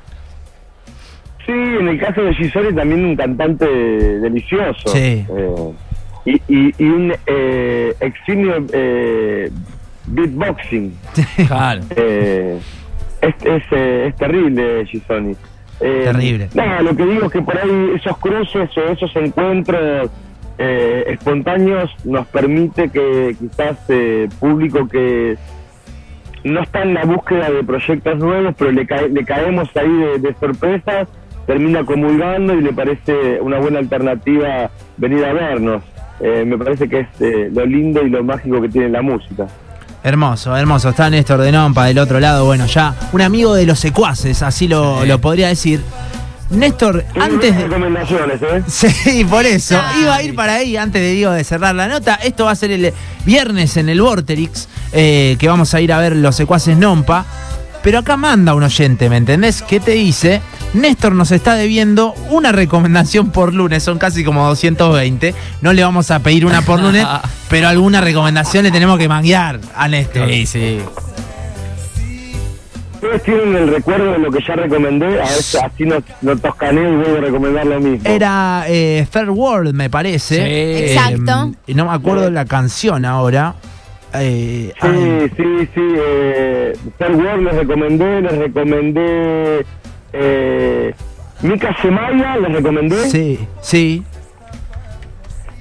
Sí, 1.45 1.51
en 1.51 1.87
el 1.87 1.99
caso 1.99 2.23
de 2.23 2.33
Gisoni 2.33 2.73
también 2.73 3.05
un 3.05 3.15
cantante 3.15 3.65
delicioso. 3.65 4.89
Sí. 4.89 5.25
Eh, 5.29 5.71
y, 6.25 6.33
y, 6.47 6.73
y 6.79 6.83
un 6.89 7.13
eh, 7.27 7.93
eximio 7.99 8.65
eh, 8.73 9.51
beatboxing. 10.07 10.93
Claro. 11.47 11.81
Eh, 11.95 12.57
es, 13.21 13.35
es, 13.45 13.63
eh, 13.71 14.05
es 14.09 14.15
terrible, 14.15 14.85
Gisoni. 14.87 15.35
Eh, 15.81 16.01
Terrible. 16.05 16.49
No, 16.55 16.81
lo 16.81 16.95
que 16.95 17.05
digo 17.05 17.25
es 17.25 17.31
que 17.31 17.41
por 17.41 17.57
ahí 17.57 17.91
esos 17.95 18.17
cruces 18.17 18.69
o 18.77 18.81
esos 18.91 19.15
encuentros 19.17 20.09
eh, 20.57 21.03
espontáneos 21.07 21.93
nos 22.05 22.25
permite 22.27 22.89
que 22.89 23.35
quizás 23.37 23.77
eh, 23.89 24.29
público 24.39 24.87
que 24.87 25.35
no 26.45 26.61
está 26.61 26.83
en 26.83 26.93
la 26.93 27.03
búsqueda 27.03 27.49
de 27.51 27.63
proyectos 27.63 28.17
nuevos, 28.19 28.55
pero 28.57 28.71
le, 28.71 28.85
cae- 28.87 29.09
le 29.09 29.25
caemos 29.25 29.67
ahí 29.75 29.91
de, 29.91 30.19
de 30.19 30.33
sorpresas, 30.39 31.07
termina 31.45 31.83
comulgando 31.85 32.53
y 32.53 32.61
le 32.61 32.73
parece 32.73 33.39
una 33.41 33.59
buena 33.59 33.79
alternativa 33.79 34.69
venir 34.97 35.25
a 35.25 35.33
vernos. 35.33 35.83
Eh, 36.19 36.43
me 36.45 36.57
parece 36.57 36.87
que 36.87 37.01
es 37.01 37.07
eh, 37.19 37.49
lo 37.53 37.65
lindo 37.65 38.01
y 38.01 38.09
lo 38.09 38.23
mágico 38.23 38.61
que 38.61 38.69
tiene 38.69 38.89
la 38.89 39.01
música. 39.01 39.45
Hermoso, 40.03 40.55
hermoso. 40.55 40.89
Está 40.89 41.09
Néstor 41.09 41.41
de 41.41 41.51
Nompa 41.51 41.85
del 41.85 41.97
otro 41.99 42.19
lado. 42.19 42.45
Bueno, 42.45 42.65
ya 42.67 42.93
un 43.11 43.21
amigo 43.21 43.53
de 43.55 43.65
los 43.65 43.79
secuaces, 43.79 44.41
así 44.43 44.67
lo, 44.67 45.01
Sí. 45.01 45.07
lo 45.07 45.19
podría 45.19 45.47
decir. 45.47 45.81
Néstor, 46.51 47.03
antes 47.19 47.55
de. 47.57 47.63
recomendaciones, 47.63 48.39
¿eh? 48.43 48.61
Sí, 48.67 49.25
por 49.25 49.45
eso. 49.47 49.75
Iba 49.99 50.15
a 50.15 50.21
ir 50.21 50.35
para 50.35 50.53
ahí 50.55 50.77
antes 50.77 51.01
de 51.01 51.09
digo 51.11 51.31
de 51.31 51.43
cerrar 51.43 51.73
la 51.73 51.87
nota. 51.87 52.15
Esto 52.15 52.45
va 52.45 52.51
a 52.51 52.55
ser 52.55 52.69
el 52.71 52.93
viernes 53.25 53.77
en 53.77 53.89
el 53.89 53.99
Vorterix, 53.99 54.69
eh, 54.93 55.37
que 55.39 55.47
vamos 55.47 55.73
a 55.73 55.81
ir 55.81 55.91
a 55.91 55.97
ver 55.97 56.15
los 56.15 56.35
secuaces 56.35 56.77
Nompa. 56.77 57.25
Pero 57.85 57.99
acá 57.99 58.17
manda 58.17 58.55
un 58.55 58.63
oyente, 58.63 59.11
¿me 59.11 59.17
entendés? 59.17 59.61
¿Qué 59.61 59.79
te 59.79 59.91
dice? 59.91 60.41
Néstor 60.73 61.13
nos 61.13 61.31
está 61.31 61.53
debiendo 61.53 62.15
una 62.31 62.51
recomendación 62.51 63.29
por 63.29 63.53
lunes, 63.53 63.83
son 63.83 63.99
casi 63.99 64.23
como 64.23 64.43
220. 64.47 65.35
No 65.61 65.71
le 65.71 65.83
vamos 65.83 66.09
a 66.09 66.17
pedir 66.17 66.47
una 66.47 66.63
por 66.63 66.81
lunes, 66.81 67.05
pero 67.47 67.67
alguna 67.67 68.01
recomendación 68.01 68.63
le 68.63 68.71
tenemos 68.71 68.97
que 68.97 69.07
manguear 69.07 69.59
a 69.75 69.87
Néstor. 69.87 70.27
Sí, 70.27 70.47
sí. 70.47 70.79
Ustedes 72.95 73.21
tienen 73.21 73.55
el 73.55 73.67
recuerdo 73.67 74.13
de 74.13 74.17
lo 74.17 74.31
que 74.31 74.39
ya 74.43 74.55
recomendé, 74.55 75.21
a 75.21 75.25
ver 75.25 75.43
si 75.43 75.57
así 75.57 75.83
no, 75.83 75.97
no 76.23 76.35
toscaneo 76.37 76.91
y 76.91 76.95
vuelvo 76.95 77.17
a 77.17 77.21
recomendar 77.21 77.67
lo 77.67 77.79
mismo. 77.79 78.09
Era 78.09 78.65
eh, 78.67 79.05
Fair 79.11 79.29
World, 79.29 79.75
me 79.75 79.91
parece. 79.91 80.37
Sí. 80.37 80.41
Eh, 80.41 80.93
Exacto. 80.95 81.51
y 81.67 81.75
no 81.75 81.85
me 81.85 81.93
acuerdo 81.93 82.31
la 82.31 82.45
canción 82.45 83.05
ahora. 83.05 83.53
Eh, 84.21 84.73
ay, 84.79 85.29
Sí, 85.29 85.33
sí, 85.37 85.69
sí. 85.73 85.81
Eh, 85.97 86.73
Star 86.93 87.15
Wars 87.15 87.41
les 87.41 87.55
recomendé, 87.55 88.21
les 88.21 88.37
recomendé. 88.37 89.65
Eh, 90.13 90.93
Mika 91.41 91.75
Semaya, 91.81 92.37
les 92.37 92.51
recomendé. 92.53 93.09
sí, 93.09 93.39
sí. 93.61 94.03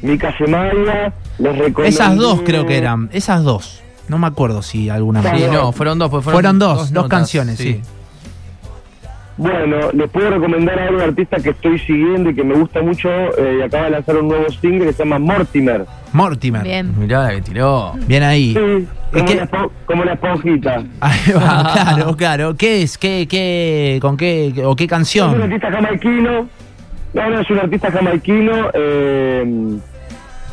Mika 0.03 0.37
Semaya, 0.37 1.13
les 1.39 1.59
recomendé. 1.59 1.89
Esas 1.89 2.17
dos 2.17 2.43
creo 2.45 2.67
que 2.67 2.77
eran. 2.77 3.09
Esas 3.13 3.43
dos. 3.43 3.83
No 4.09 4.19
me 4.19 4.27
acuerdo 4.27 4.63
si 4.63 4.91
alguna 4.91 5.23
más. 5.23 5.39
Sí, 5.39 5.47
no, 5.51 5.73
fueron 5.73 5.99
dos. 5.99 6.11
pues 6.11 6.25
Fueron 6.25 6.59
dos, 6.59 6.79
dos, 6.79 6.93
notas, 6.93 7.11
canciones, 7.11 7.59
sí. 7.59 7.81
Bueno, 9.37 9.91
les 9.93 10.09
puedo 10.11 10.31
recomendar 10.31 10.79
a 10.79 10.91
un 10.93 11.01
artista 11.01 11.39
que 11.39 11.51
estoy 11.51 11.77
siguiendo 11.81 12.31
y 12.31 12.35
que 12.37 12.45
me 12.45 12.55
gusta 12.55 12.81
mucho 12.83 13.09
eh, 13.11 13.57
y 13.59 13.63
acaba 13.63 13.85
de 13.87 13.91
lanzar 13.91 14.17
un 14.19 14.29
nuevo 14.29 14.49
single 14.49 14.87
que 14.87 14.93
se 14.93 15.03
llama 15.05 15.19
Mortimer. 15.19 15.85
Mortimer. 16.13 16.63
Bien, 16.63 16.87
Bien. 16.93 17.01
Mirá 17.01 17.25
la 17.25 17.31
que 17.35 17.41
tiró. 17.43 17.95
ahí. 18.23 18.55
Sí, 18.55 18.87
Es 19.13 19.13
como, 19.13 19.25
que- 19.25 19.35
la, 19.35 19.51
espo- 19.51 19.71
como 19.87 20.05
la 20.05 20.13
esponjita. 20.13 20.83
Ahí 21.01 21.33
va, 21.35 21.73
claro, 21.73 22.17
claro. 22.17 22.57
¿Qué 22.57 22.83
es? 22.83 22.97
¿Qué, 22.97 23.27
qué, 23.29 23.99
con 24.01 24.17
qué, 24.17 24.53
o 24.65 24.77
qué 24.77 24.85
Es 24.85 24.91
un 24.91 24.97
canción? 24.97 25.43
artista 25.43 25.71
jamaiquino. 25.73 26.49
No, 27.15 27.31
no, 27.31 27.41
es 27.41 27.51
un 27.51 27.59
artista 27.59 27.91
jamaiquino. 27.91 28.53
eh, 28.73 29.79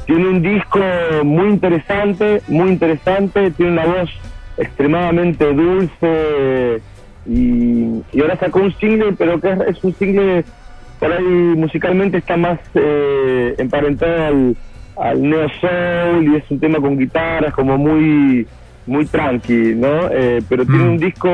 tiene 0.07 0.27
un 0.27 0.41
disco 0.41 0.79
muy 1.23 1.49
interesante, 1.49 2.41
muy 2.47 2.69
interesante. 2.69 3.51
Tiene 3.51 3.73
una 3.73 3.85
voz 3.85 4.09
extremadamente 4.57 5.53
dulce. 5.53 6.81
Y, 7.25 8.01
y 8.11 8.21
ahora 8.21 8.35
sacó 8.37 8.59
un 8.61 8.73
single, 8.77 9.13
pero 9.17 9.39
que 9.39 9.51
es, 9.51 9.59
es 9.77 9.83
un 9.83 9.93
single, 9.95 10.43
por 10.99 11.11
ahí 11.11 11.23
musicalmente 11.23 12.17
está 12.17 12.35
más 12.37 12.59
eh, 12.73 13.55
emparentado 13.57 14.25
al, 14.27 14.55
al 14.97 15.21
neo 15.21 15.47
soul 15.59 16.31
y 16.33 16.35
es 16.37 16.43
un 16.49 16.59
tema 16.59 16.79
con 16.79 16.97
guitarras 16.97 17.53
como 17.53 17.77
muy 17.77 18.47
muy 18.87 19.05
tranqui, 19.05 19.75
¿no? 19.75 20.09
Eh, 20.11 20.41
pero 20.49 20.65
tiene 20.65 20.83
Mm. 20.83 20.89
un 20.89 20.97
disco 20.97 21.29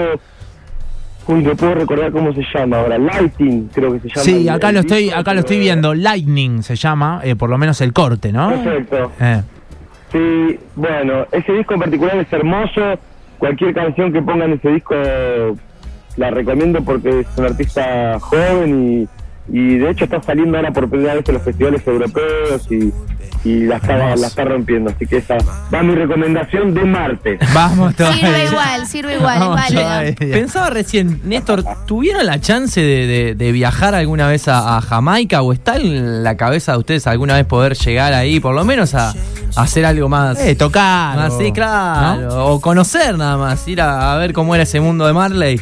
Uy, 1.30 1.44
no 1.44 1.56
puedo 1.58 1.76
recordar 1.76 2.10
cómo 2.14 2.32
se 2.34 2.42
llama 2.54 2.80
ahora. 2.80 2.98
Lighting, 2.98 3.68
creo 3.74 3.92
que 3.92 4.00
se 4.00 4.08
llama. 4.08 4.22
Sí, 4.24 4.48
acá 4.48 4.70
el 4.70 4.76
lo 4.76 4.80
estoy, 4.80 5.04
disco, 5.04 5.20
acá 5.20 5.34
lo 5.34 5.42
estoy 5.42 5.60
viendo. 5.60 5.94
Lightning 5.94 6.64
se 6.64 6.78
llama, 6.78 7.20
eh, 7.22 7.36
por 7.36 7.50
lo 7.50 7.58
menos 7.58 7.82
el 7.82 7.92
corte, 7.92 8.32
¿no? 8.32 8.50
Perfecto. 8.50 9.12
Eh, 9.20 9.42
Sí, 10.10 10.58
bueno, 10.78 11.26
ese 11.34 11.52
disco 11.52 11.74
en 11.74 11.82
particular 11.82 12.16
es 12.16 12.32
hermoso. 12.32 12.98
Cualquier 13.40 13.74
canción 13.74 14.14
que 14.14 14.22
pongan 14.22 14.52
en 14.54 14.58
ese 14.58 14.70
disco 14.72 14.96
la 16.18 16.30
recomiendo 16.32 16.84
porque 16.84 17.22
es 17.22 17.28
un 17.38 17.46
artista 17.46 18.20
joven 18.20 19.08
y, 19.50 19.58
y 19.58 19.78
de 19.78 19.92
hecho 19.92 20.04
está 20.06 20.22
saliendo 20.22 20.58
ahora 20.58 20.72
por 20.72 20.90
primera 20.90 21.14
vez 21.14 21.24
en 21.30 21.36
los 21.36 21.44
festivales 21.44 21.86
europeos 21.88 22.68
y, 22.70 22.92
y 23.48 23.60
la, 23.66 23.78
está, 23.78 24.16
la 24.16 24.28
está 24.28 24.44
rompiendo. 24.44 24.90
Así 24.90 25.06
que 25.06 25.18
esa 25.18 25.38
va 25.74 25.84
mi 25.84 25.96
recomendación 25.96 26.74
de 26.74 26.84
Marte. 26.84 27.40
Vamos 27.54 27.96
todavía. 27.96 28.20
Sirve 28.28 28.46
igual, 28.46 28.88
sirve 28.88 29.16
igual, 29.16 29.40
Vamos 29.40 29.68
todavía. 29.68 30.16
Pensaba 30.16 30.70
recién, 30.72 31.22
Néstor, 31.24 31.64
¿tuvieron 31.86 32.26
la 32.26 32.42
chance 32.42 32.82
de, 32.82 33.06
de- 33.08 33.36
de 33.36 33.52
viajar 33.54 33.96
alguna 33.96 34.28
vez 34.28 34.48
a, 34.50 34.78
a 34.78 34.82
Jamaica 34.82 35.42
o 35.44 35.54
está 35.54 35.78
en 35.78 36.24
la 36.24 36.36
cabeza 36.36 36.74
de 36.74 36.80
ustedes 36.80 37.08
alguna 37.08 37.36
vez 37.36 37.46
poder 37.46 37.76
llegar 37.76 38.14
ahí, 38.14 38.40
por 38.42 38.54
lo 38.56 38.66
menos 38.66 38.96
a, 38.96 39.12
a 39.12 39.62
hacer 39.62 39.86
algo 39.86 40.10
más? 40.10 40.40
Eh, 40.42 40.56
tocar. 40.56 41.16
más 41.16 41.34
o- 41.34 41.40
sí, 41.40 41.52
claro. 41.54 42.22
¿no? 42.24 42.46
O 42.48 42.60
conocer 42.60 43.18
nada 43.18 43.38
más, 43.38 43.66
ir 43.68 43.80
a, 43.82 44.14
a 44.14 44.18
ver 44.18 44.34
cómo 44.34 44.56
era 44.56 44.64
ese 44.64 44.82
mundo 44.82 45.08
de 45.08 45.14
Marley. 45.14 45.62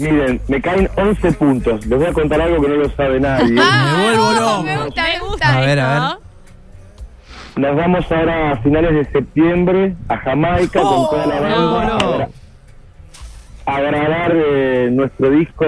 Miren, 0.00 0.40
me 0.48 0.60
caen 0.60 0.88
11 0.96 1.32
puntos. 1.32 1.86
Les 1.86 1.98
voy 1.98 2.08
a 2.08 2.12
contar 2.12 2.40
algo 2.40 2.62
que 2.62 2.68
no 2.68 2.74
lo 2.76 2.88
sabe 2.90 3.20
nadie. 3.20 3.54
Ah, 3.60 3.94
Me 3.96 4.02
vuelvo 4.04 4.32
loco. 4.32 4.62
Me 4.62 4.76
gusta, 4.84 5.02
me 5.02 5.16
A 5.16 5.20
gusta. 5.20 5.60
ver, 5.60 5.80
a 5.80 6.00
ver. 6.08 6.18
Nos 7.56 7.76
vamos 7.76 8.10
ahora 8.12 8.52
a 8.52 8.56
finales 8.62 8.94
de 8.94 9.04
septiembre 9.12 9.94
a 10.08 10.16
Jamaica 10.18 10.80
con 10.80 11.10
toda 11.10 11.26
la 11.26 11.40
banda 11.40 11.56
no, 11.58 11.80
no. 11.84 11.94
a 11.96 12.18
gra- 12.18 12.28
a 13.66 13.80
grabar 13.80 14.32
eh, 14.34 14.88
nuestro 14.90 15.30
disco 15.30 15.64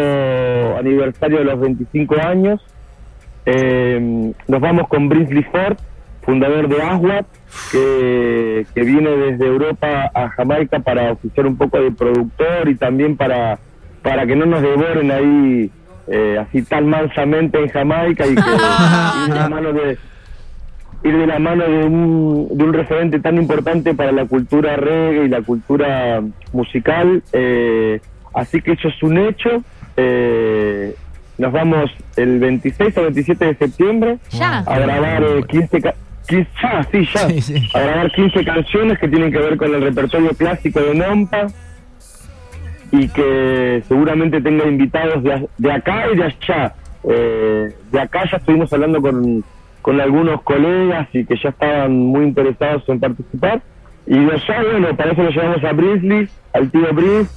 aniversario 0.78 1.38
de 1.38 1.44
los 1.44 1.60
25 1.60 2.14
años. 2.24 2.60
Eh, 3.44 4.32
nos 4.48 4.60
vamos 4.60 4.88
con 4.88 5.08
Brinsley 5.08 5.42
Ford, 5.42 5.76
fundador 6.22 6.68
de 6.68 6.80
Aswad, 6.82 7.24
que, 7.72 8.64
que 8.74 8.82
viene 8.82 9.10
desde 9.10 9.46
Europa 9.46 10.10
a 10.14 10.28
Jamaica 10.30 10.78
para 10.78 11.12
oficiar 11.12 11.46
un 11.46 11.56
poco 11.58 11.78
de 11.80 11.90
productor 11.90 12.68
y 12.68 12.76
también 12.76 13.16
para, 13.16 13.58
para 14.02 14.26
que 14.26 14.34
no 14.36 14.46
nos 14.46 14.62
devoren 14.62 15.10
ahí 15.10 15.70
eh, 16.08 16.38
así 16.40 16.62
tan 16.62 16.86
mansamente 16.88 17.58
en 17.58 17.68
Jamaica 17.68 18.26
y 18.26 18.34
que 18.34 18.40
ir 19.28 19.28
de 19.32 19.34
la 19.34 19.48
mano 19.48 19.72
de 19.72 19.98
ir 21.04 21.16
de 21.18 21.26
la 21.26 21.38
mano 21.38 21.64
de 21.64 21.84
un, 21.84 22.48
de 22.56 22.64
un 22.64 22.72
referente 22.72 23.18
tan 23.20 23.36
importante 23.36 23.94
para 23.94 24.12
la 24.12 24.24
cultura 24.26 24.76
reggae 24.76 25.24
y 25.24 25.28
la 25.28 25.42
cultura 25.42 26.20
musical. 26.52 27.22
eh, 27.32 28.00
así 28.34 28.60
que 28.62 28.72
eso 28.72 28.88
es 28.88 29.02
un 29.02 29.18
hecho. 29.18 29.62
Eh, 29.96 30.94
nos 31.38 31.52
vamos 31.52 31.90
el 32.16 32.38
26 32.38 32.96
o 32.98 33.02
27 33.02 33.44
de 33.46 33.54
septiembre 33.56 34.18
Ya. 34.30 34.58
a 34.60 34.78
grabar 34.78 35.22
eh, 35.24 35.42
15, 35.48 35.80
ca- 35.80 35.94
15 36.28 36.48
ya, 36.62 36.82
sí, 36.92 37.08
ya, 37.12 37.28
Sí, 37.28 37.40
sí. 37.40 37.68
a 37.74 37.80
grabar 37.80 38.12
15 38.12 38.44
canciones 38.44 38.98
que 38.98 39.08
tienen 39.08 39.32
que 39.32 39.38
ver 39.38 39.56
con 39.56 39.74
el 39.74 39.82
repertorio 39.82 40.30
clásico 40.30 40.80
de 40.80 40.94
Nompa 40.94 41.46
y 42.92 43.08
que 43.08 43.82
seguramente 43.88 44.40
tenga 44.40 44.66
invitados 44.66 45.24
de, 45.24 45.48
de 45.58 45.72
acá 45.72 46.04
y 46.12 46.16
de 46.16 46.24
allá. 46.24 46.74
Eh, 47.04 47.74
de 47.90 48.00
acá 48.00 48.22
ya 48.30 48.36
estuvimos 48.36 48.72
hablando 48.72 49.00
con, 49.00 49.42
con 49.80 50.00
algunos 50.00 50.42
colegas 50.42 51.08
y 51.12 51.24
que 51.24 51.36
ya 51.42 51.48
estaban 51.48 51.96
muy 51.96 52.24
interesados 52.24 52.86
en 52.88 53.00
participar. 53.00 53.62
Y 54.06 54.18
de 54.18 54.32
allá, 54.32 54.62
bueno, 54.70 54.96
para 54.96 55.12
eso 55.12 55.22
lo 55.22 55.30
llevamos 55.30 55.64
a 55.64 55.72
Brisley, 55.72 56.28
al 56.52 56.70
tío 56.70 56.92
Brice, 56.92 57.30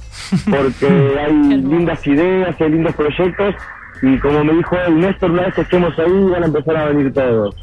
porque 0.50 1.18
hay 1.18 1.32
lindas 1.32 2.06
ideas, 2.06 2.60
hay 2.60 2.70
lindos 2.70 2.94
proyectos. 2.94 3.54
Y 4.02 4.18
como 4.18 4.44
me 4.44 4.52
dijo 4.52 4.76
él, 4.86 5.00
Néstor, 5.00 5.30
una 5.30 5.42
vez 5.44 5.54
que 5.54 5.62
estemos 5.62 5.98
ahí, 5.98 6.30
van 6.30 6.42
a 6.42 6.46
empezar 6.46 6.76
a 6.76 6.84
venir 6.86 7.14
todos. 7.14 7.56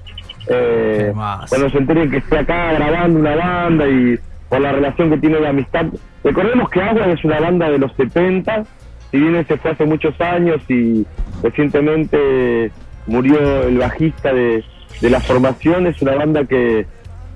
Eh, 0.47 1.13
cuando 1.47 1.69
se 1.69 1.77
enteren 1.77 2.10
que 2.10 2.17
esté 2.17 2.39
acá 2.39 2.73
grabando 2.73 3.19
una 3.19 3.36
banda 3.36 3.88
y 3.88 4.19
por 4.54 4.62
la 4.62 4.72
relación 4.72 5.10
que 5.10 5.18
tiene 5.18 5.39
de 5.39 5.48
amistad. 5.48 5.88
Recordemos 6.24 6.70
que 6.70 6.80
Agua 6.80 7.08
es 7.08 7.26
una 7.26 7.39
banda 7.39 7.72
de 7.72 7.80
los 7.80 7.92
70, 7.94 8.66
si 9.10 9.18
bien 9.18 9.36
ese 9.36 9.58
fue 9.58 9.72
hace 9.72 9.84
muchos 9.84 10.20
años 10.22 10.62
y 10.70 11.08
recientemente 11.42 12.72
murió 13.08 13.63
el 13.63 13.80
bajista 13.80 14.32
de, 14.32 14.63
de 15.02 15.10
la 15.10 15.20
formación, 15.22 15.88
es 15.88 16.00
una 16.04 16.13
banda 16.13 16.46
que 16.46 16.86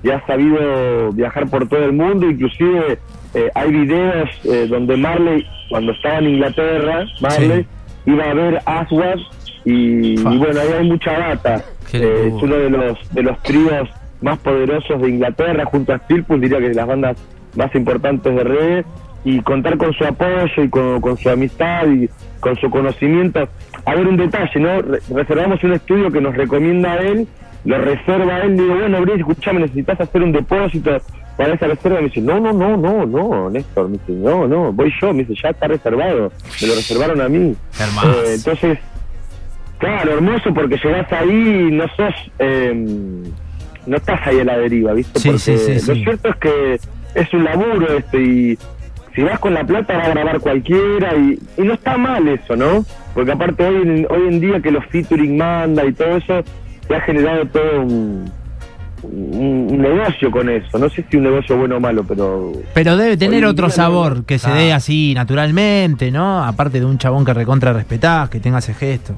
ya 0.04 0.18
ha 0.18 0.26
sabido 0.28 1.10
viajar 1.12 1.48
por 1.48 1.68
todo 1.68 1.84
el 1.86 1.92
mundo, 1.92 2.30
inclusive 2.30 3.00
eh, 3.34 3.50
hay 3.52 3.72
videos 3.72 4.30
eh, 4.44 4.68
donde 4.68 4.96
Marley, 4.96 5.44
cuando 5.70 5.90
estaba 5.90 6.18
en 6.18 6.28
Inglaterra, 6.28 7.04
Marley 7.20 7.66
iba 8.06 8.30
a 8.30 8.34
ver 8.34 8.62
Aswad 8.64 9.18
y, 9.64 10.22
bueno, 10.22 10.60
ahí 10.60 10.68
hay 10.78 10.88
mucha 10.88 11.18
data. 11.18 11.64
Eh, 11.92 12.28
es 12.28 12.42
uno 12.42 12.54
de 12.54 12.70
los 12.70 13.12
de 13.12 13.22
los 13.22 13.42
tríos 13.42 13.88
más 14.20 14.38
poderosos 14.38 15.00
de 15.00 15.08
Inglaterra 15.08 15.64
junto 15.64 15.92
a 15.92 15.98
Steelpool, 15.98 16.40
diría 16.40 16.58
que 16.58 16.68
de 16.70 16.74
las 16.74 16.86
bandas 16.86 17.16
más 17.56 17.74
importantes 17.74 18.34
de 18.34 18.44
reggae 18.44 18.84
y 19.24 19.40
contar 19.40 19.76
con 19.76 19.92
su 19.92 20.04
apoyo 20.04 20.62
y 20.62 20.68
con, 20.68 21.00
con 21.00 21.16
su 21.16 21.28
amistad 21.28 21.86
y 21.88 22.08
con 22.40 22.56
su 22.56 22.70
conocimiento. 22.70 23.48
A 23.84 23.94
ver 23.94 24.06
un 24.06 24.16
detalle, 24.16 24.60
¿no? 24.60 24.82
Re- 24.82 25.00
reservamos 25.14 25.62
un 25.64 25.72
estudio 25.72 26.10
que 26.10 26.20
nos 26.20 26.36
recomienda 26.36 26.92
a 26.92 26.98
él 26.98 27.26
lo 27.64 27.76
reserva 27.76 28.40
él, 28.40 28.56
digo, 28.56 28.76
bueno, 28.76 29.00
Brice, 29.02 29.18
escuchame, 29.18 29.60
necesitas 29.60 30.00
hacer 30.00 30.22
un 30.22 30.32
depósito 30.32 30.96
para 31.36 31.54
esa 31.54 31.66
reserva. 31.66 31.98
Me 32.00 32.06
dice, 32.06 32.20
no, 32.20 32.38
no, 32.40 32.52
no, 32.52 32.76
no, 32.76 33.04
no, 33.04 33.50
Néstor, 33.50 33.88
me 33.88 33.98
dice, 33.98 34.12
no, 34.12 34.46
no, 34.46 34.72
voy 34.72 34.92
yo, 35.00 35.12
me 35.12 35.24
dice, 35.24 35.40
ya 35.42 35.50
está 35.50 35.66
reservado, 35.66 36.32
me 36.62 36.68
lo 36.68 36.74
reservaron 36.76 37.20
a 37.20 37.28
mí. 37.28 37.54
Eh, 38.24 38.34
entonces, 38.36 38.78
claro, 39.78 40.12
hermoso 40.12 40.54
porque 40.54 40.78
llegás 40.82 41.12
ahí 41.12 41.66
y 41.68 41.72
no 41.72 41.84
sos, 41.88 42.14
eh, 42.38 43.24
no 43.88 43.96
estás 43.96 44.20
ahí 44.26 44.40
a 44.40 44.44
la 44.44 44.58
deriva, 44.58 44.92
¿viste? 44.92 45.18
Sí, 45.18 45.28
porque 45.28 45.38
sí, 45.40 45.80
sí, 45.80 45.86
lo 45.88 45.94
cierto 45.94 46.28
es 46.28 46.36
que 46.36 46.78
es 47.14 47.32
un 47.34 47.44
laburo 47.44 47.96
este 47.96 48.22
y 48.22 48.58
si 49.14 49.22
vas 49.22 49.38
con 49.40 49.54
la 49.54 49.64
plata 49.64 49.96
va 49.96 50.04
a 50.04 50.08
grabar 50.10 50.38
cualquiera 50.40 51.14
y, 51.16 51.38
y 51.56 51.62
no 51.62 51.74
está 51.74 51.96
mal 51.98 52.28
eso, 52.28 52.54
¿no? 52.54 52.84
Porque 53.14 53.32
aparte 53.32 53.64
hoy 53.66 53.76
en, 53.82 54.06
hoy 54.10 54.28
en 54.28 54.40
día 54.40 54.60
que 54.60 54.70
los 54.70 54.84
featuring 54.86 55.36
manda 55.36 55.84
y 55.84 55.92
todo 55.92 56.16
eso, 56.18 56.42
se 56.86 56.94
ha 56.94 57.00
generado 57.00 57.44
todo 57.46 57.80
un, 57.82 58.30
un- 59.02 59.68
un 59.70 59.78
negocio 59.78 60.30
con 60.30 60.48
eso. 60.48 60.78
No 60.78 60.88
sé 60.88 61.04
si 61.10 61.16
un 61.16 61.24
negocio 61.24 61.56
bueno 61.56 61.76
o 61.76 61.80
malo, 61.80 62.04
pero... 62.06 62.52
Pero 62.74 62.96
debe 62.96 63.16
tener 63.16 63.44
otro 63.44 63.70
sabor 63.70 64.18
no- 64.18 64.26
que 64.26 64.38
se 64.38 64.50
Ah. 64.50 64.54
dé 64.54 64.72
así 64.72 65.14
naturalmente, 65.14 66.10
¿no? 66.12 66.44
Aparte 66.44 66.78
de 66.80 66.86
un 66.86 66.98
chabón 66.98 67.24
que 67.24 67.34
recontra 67.34 67.72
respetás, 67.72 68.28
que 68.28 68.38
tenga 68.40 68.58
ese 68.58 68.74
gesto. 68.74 69.14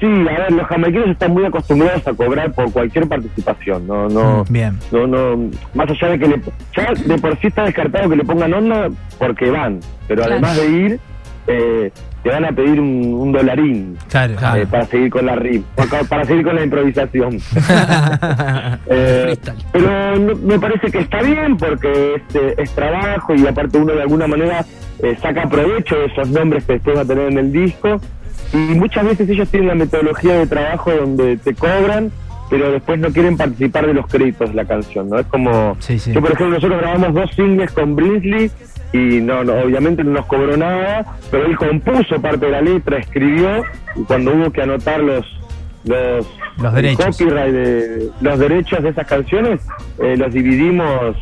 Sí, 0.00 0.06
a 0.06 0.40
ver, 0.40 0.52
los 0.52 0.66
jamaiquinos 0.66 1.08
están 1.08 1.32
muy 1.32 1.44
acostumbrados 1.44 2.06
a 2.06 2.12
cobrar 2.12 2.52
por 2.52 2.70
cualquier 2.72 3.08
participación, 3.08 3.86
no, 3.86 4.08
no, 4.08 4.44
Mm, 4.48 4.52
Bien. 4.52 4.78
no, 4.92 5.06
no, 5.06 5.50
más 5.74 5.88
allá 5.90 6.08
de 6.08 6.18
que 6.18 6.28
le, 6.28 6.40
ya 6.76 6.92
de 7.06 7.18
por 7.18 7.38
sí 7.40 7.46
está 7.46 7.62
descartado 7.64 8.10
que 8.10 8.16
le 8.16 8.24
pongan 8.24 8.52
onda 8.54 8.88
porque 9.18 9.50
van, 9.50 9.80
pero 10.08 10.22
Claro. 10.22 10.32
además 10.32 10.56
de 10.56 10.66
ir, 10.68 11.00
eh, 11.46 11.90
te 12.22 12.30
van 12.30 12.44
a 12.46 12.52
pedir 12.52 12.80
un, 12.80 13.14
un 13.14 13.32
dolarín 13.32 13.96
Claro, 14.08 14.34
Claro. 14.36 14.62
eh, 14.62 14.66
para 14.66 14.86
seguir 14.86 15.10
con 15.10 15.26
la 15.26 15.36
RIP, 15.36 15.62
para, 15.76 16.02
para 16.04 16.24
seguir 16.24 16.42
con 16.44 16.56
la 16.56 16.64
improvisación. 16.64 17.38
Eh, 18.86 19.36
pero 19.72 20.16
no- 20.18 20.34
me 20.36 20.58
parece 20.58 20.90
que 20.90 20.98
está 20.98 21.22
bien 21.22 21.56
porque 21.56 22.16
es, 22.16 22.34
eh, 22.36 22.54
es 22.58 22.70
trabajo 22.74 23.34
y 23.34 23.46
aparte 23.46 23.78
uno 23.78 23.92
de 23.94 24.02
alguna 24.02 24.26
manera 24.26 24.64
eh, 25.02 25.16
saca 25.22 25.48
provecho 25.48 25.96
de 25.96 26.06
esos 26.06 26.28
nombres 26.30 26.64
que 26.64 26.74
después 26.74 26.96
va 26.96 27.02
a 27.02 27.04
tener 27.04 27.30
en 27.32 27.38
el 27.38 27.52
disco 27.52 28.00
y 28.54 28.74
muchas 28.74 29.04
veces 29.04 29.28
ellos 29.28 29.48
tienen 29.48 29.68
la 29.68 29.74
metodología 29.74 30.38
de 30.38 30.46
trabajo 30.46 30.90
donde 30.92 31.36
te 31.36 31.54
cobran 31.54 32.10
pero 32.50 32.70
después 32.70 32.98
no 33.00 33.08
quieren 33.10 33.36
participar 33.38 33.86
de 33.86 33.94
los 33.94 34.06
créditos 34.06 34.50
de 34.50 34.54
la 34.54 34.64
canción, 34.66 35.08
¿no? 35.08 35.18
Es 35.18 35.26
como... 35.26 35.76
Sí, 35.80 35.98
sí. 35.98 36.12
Yo, 36.12 36.20
por 36.20 36.30
ejemplo, 36.30 36.54
nosotros 36.54 36.78
grabamos 36.82 37.14
dos 37.14 37.30
singles 37.34 37.72
con 37.72 37.96
Brinsley 37.96 38.50
y 38.92 39.20
no, 39.22 39.42
no, 39.42 39.54
obviamente 39.54 40.04
no 40.04 40.10
nos 40.12 40.26
cobró 40.26 40.54
nada, 40.56 41.16
pero 41.30 41.46
él 41.46 41.56
compuso 41.56 42.20
parte 42.20 42.44
de 42.44 42.52
la 42.52 42.60
letra, 42.60 42.98
escribió 42.98 43.64
y 43.96 44.02
cuando 44.04 44.32
hubo 44.34 44.50
que 44.52 44.62
anotar 44.62 45.00
los 45.00 45.24
los, 45.84 46.26
Los 46.62 46.74
derechos. 46.74 47.04
copyright 47.18 47.52
de 47.52 48.08
los 48.20 48.38
derechos 48.38 48.82
de 48.82 48.88
esas 48.90 49.06
canciones 49.06 49.60
eh, 49.98 50.16
los 50.16 50.32
dividimos 50.32 51.16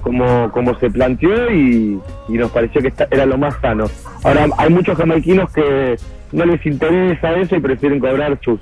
como 0.00 0.50
como 0.52 0.78
se 0.78 0.90
planteó 0.90 1.52
y, 1.52 1.98
y 2.28 2.32
nos 2.32 2.50
pareció 2.52 2.80
que 2.80 2.88
esta- 2.88 3.08
era 3.10 3.26
lo 3.26 3.36
más 3.36 3.54
sano. 3.60 3.86
Ahora 4.24 4.46
hay 4.56 4.70
muchos 4.70 4.96
jamaiquinos 4.96 5.52
que 5.52 5.96
no 6.32 6.44
les 6.46 6.64
interesa 6.66 7.32
eso 7.38 7.56
y 7.56 7.60
prefieren 7.60 8.00
cobrar 8.00 8.38
sus 8.42 8.60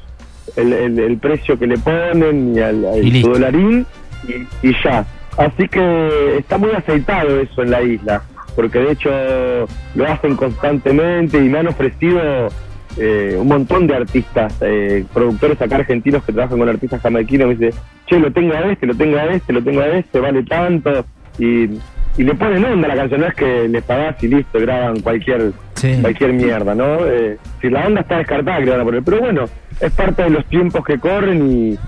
el, 0.57 0.72
el- 0.72 0.98
el 0.98 1.16
precio 1.18 1.59
que 1.59 1.66
le 1.66 1.76
ponen 1.79 2.55
y, 2.57 2.61
al, 2.61 2.85
al- 2.85 3.05
Y 3.05 3.20
su 3.22 3.29
dolarín 3.31 3.87
y, 4.29 4.68
y 4.68 4.74
ya. 4.85 5.05
Así 5.37 5.68
que 5.68 6.37
está 6.38 6.57
muy 6.57 6.70
aceitado 6.70 7.38
eso 7.40 7.62
en 7.62 7.70
la 7.70 7.83
isla, 7.83 8.22
porque 8.55 8.79
de 8.79 8.92
hecho 8.92 9.11
lo 9.94 10.07
hacen 10.07 10.35
constantemente 10.37 11.37
y 11.38 11.48
me 11.48 11.59
han 11.59 11.66
ofrecido 11.66 12.48
eh, 12.96 13.37
un 13.38 13.48
montón 13.48 13.87
de 13.87 13.96
artistas, 13.96 14.55
eh, 14.62 15.05
productores 15.12 15.61
acá 15.61 15.76
argentinos 15.76 16.24
que 16.24 16.33
trabajan 16.33 16.59
con 16.59 16.68
artistas 16.68 17.02
jamaiquinos, 17.02 17.48
me 17.48 17.55
dice, 17.57 17.79
che, 18.07 18.18
lo 18.18 18.33
tengo 18.33 18.55
a 18.55 18.61
este, 18.72 18.87
lo 18.87 18.94
tengo 18.94 19.18
a 19.18 19.24
este, 19.26 19.52
lo 19.52 19.62
tengo 19.62 19.81
a 19.83 19.88
este, 19.88 20.18
vale 20.20 20.42
tanto, 20.44 21.05
y, 21.38 21.68
y 22.18 22.22
le 22.24 22.35
ponen 22.35 22.64
onda 22.64 22.87
a 22.87 22.94
la 22.94 22.96
canción, 22.96 23.20
no 23.20 23.26
es 23.26 23.35
que 23.35 23.68
le 23.68 23.83
pagás 23.83 24.22
y 24.22 24.29
listo, 24.29 24.59
graban 24.59 25.00
cualquier 25.00 25.52
Sí. 25.74 25.98
cualquier 26.00 26.33
mierda, 26.33 26.74
¿no? 26.74 27.05
Eh, 27.05 27.37
si 27.61 27.68
la 27.68 27.87
onda 27.87 28.00
está 28.00 28.16
descartada, 28.16 28.59
que 28.59 28.64
le 28.64 28.70
van 28.70 28.81
a 28.81 28.85
poner, 28.85 29.02
pero 29.02 29.20
bueno, 29.20 29.44
es 29.79 29.92
parte 29.92 30.22
de 30.22 30.31
los 30.31 30.46
tiempos 30.46 30.83
que 30.85 30.98
corren 30.98 31.50
y, 31.50 31.79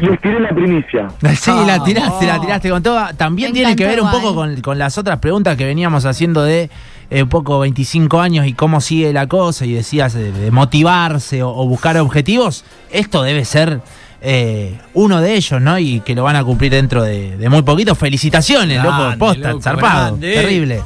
les 0.00 0.20
tiré 0.20 0.40
la 0.40 0.48
primicia. 0.50 1.08
Sí, 1.36 1.52
la 1.66 1.82
tiraste, 1.84 2.26
la 2.26 2.40
tiraste 2.40 2.70
con 2.70 2.82
todo. 2.82 3.00
También 3.16 3.50
Me 3.50 3.54
tiene 3.54 3.76
que 3.76 3.86
ver 3.86 4.00
un 4.00 4.10
poco 4.10 4.34
con, 4.34 4.60
con 4.60 4.78
las 4.78 4.98
otras 4.98 5.18
preguntas 5.18 5.56
que 5.56 5.64
veníamos 5.64 6.04
haciendo 6.04 6.42
de 6.42 6.70
eh, 7.10 7.22
un 7.22 7.28
poco 7.28 7.60
25 7.60 8.20
años 8.20 8.46
y 8.46 8.54
cómo 8.54 8.80
sigue 8.80 9.12
la 9.12 9.26
cosa 9.28 9.66
y 9.66 9.72
decías 9.72 10.12
de, 10.14 10.32
de 10.32 10.50
motivarse 10.50 11.42
o, 11.42 11.50
o 11.50 11.66
buscar 11.66 11.96
objetivos. 11.98 12.64
Esto 12.90 13.22
debe 13.22 13.44
ser 13.44 13.80
eh, 14.22 14.78
uno 14.94 15.20
de 15.20 15.34
ellos, 15.34 15.60
¿no? 15.60 15.78
Y 15.78 16.00
que 16.00 16.14
lo 16.14 16.22
van 16.24 16.36
a 16.36 16.44
cumplir 16.44 16.72
dentro 16.72 17.02
de, 17.02 17.36
de 17.36 17.48
muy 17.48 17.62
poquito. 17.62 17.94
Felicitaciones, 17.94 18.82
loco, 18.82 18.96
Grande, 18.98 19.16
posta, 19.18 19.48
loco, 19.50 19.62
zarpado, 19.62 20.06
grande. 20.16 20.32
terrible. 20.34 20.80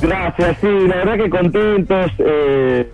Gracias, 0.00 0.56
sí, 0.60 0.66
la 0.88 0.96
verdad 0.96 1.16
que 1.24 1.30
contentos. 1.30 2.10
eh, 2.18 2.90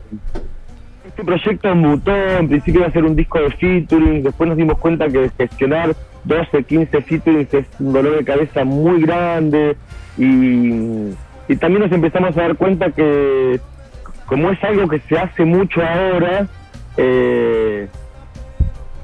este 1.07 1.25
proyecto 1.25 1.75
mutó, 1.75 2.15
en 2.15 2.49
principio 2.49 2.81
iba 2.81 2.89
a 2.89 2.93
ser 2.93 3.05
un 3.05 3.17
disco 3.17 3.41
de 3.41 3.51
featuring, 3.51 4.23
después 4.23 4.49
nos 4.49 4.57
dimos 4.57 4.79
cuenta 4.79 5.09
que 5.09 5.31
gestionar 5.37 5.95
12, 6.25 6.63
15 6.65 7.03
featurings 7.03 7.53
es 7.53 7.67
un 7.81 7.93
dolor 7.93 8.17
de 8.19 8.25
cabeza 8.25 8.65
muy 8.65 9.03
grande 9.03 9.77
y, 10.17 11.11
y 11.53 11.57
también 11.59 11.83
nos 11.83 11.93
empezamos 11.93 12.37
a 12.37 12.43
dar 12.43 12.57
cuenta 12.57 12.91
que 12.93 13.59
como 14.27 14.51
es 14.51 14.63
algo 14.63 14.87
que 14.89 15.01
se 15.09 15.19
hace 15.19 15.45
mucho 15.45 15.81
ahora, 15.83 16.47
eh, 16.97 17.89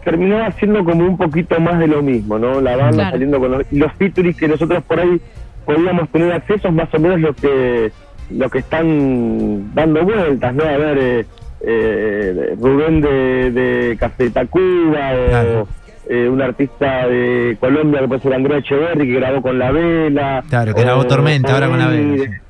terminó 0.07 0.40
haciendo 0.47 0.85
como 0.85 1.05
un 1.05 1.16
poquito 1.16 1.59
más 1.61 1.81
de 1.81 1.88
lo 1.88 2.01
mismo, 2.01 2.38
¿no? 2.38 2.61
La 2.61 2.77
banda 2.77 2.92
Claro. 2.97 3.11
saliendo 3.11 3.40
con 3.40 3.51
los, 3.51 3.73
los 3.73 3.92
que 4.37 4.47
nosotros 4.47 4.85
por 4.85 5.01
ahí 5.01 5.21
podíamos 5.64 6.09
tener 6.11 6.33
acceso 6.33 6.69
es 6.69 6.75
más 6.75 6.88
o 6.95 6.99
menos 7.01 7.21
lo 7.21 7.35
que 7.35 7.90
lo 8.31 8.49
que 8.49 8.59
están 8.59 9.75
dando 9.75 10.05
vueltas, 10.05 10.55
¿no? 10.55 10.62
A 10.62 10.77
ver, 10.77 10.99
eh, 11.01 11.27
eh, 11.61 12.55
Rubén 12.61 13.01
de, 13.01 13.51
de 13.51 13.97
Café 13.99 14.31
Tacuba 14.31 15.11
o 15.12 15.29
Claro. 15.29 15.69
eh, 16.09 16.29
un 16.29 16.40
artista 16.40 17.09
de 17.09 17.57
Colombia 17.59 18.01
que 18.03 18.07
puede 18.09 18.21
ser 18.23 18.35
Andrea 18.35 18.59
Echeverri 18.59 19.09
que 19.09 19.14
grabó 19.14 19.42
con 19.42 19.59
La 19.59 19.73
Vela. 19.73 20.45
Claro, 20.49 20.73
que 20.73 20.83
grabó 20.83 21.05
Tormenta, 21.07 21.53
ahora 21.53 21.69
con 21.69 21.79
La 21.81 21.88
Vela. 21.88 22.40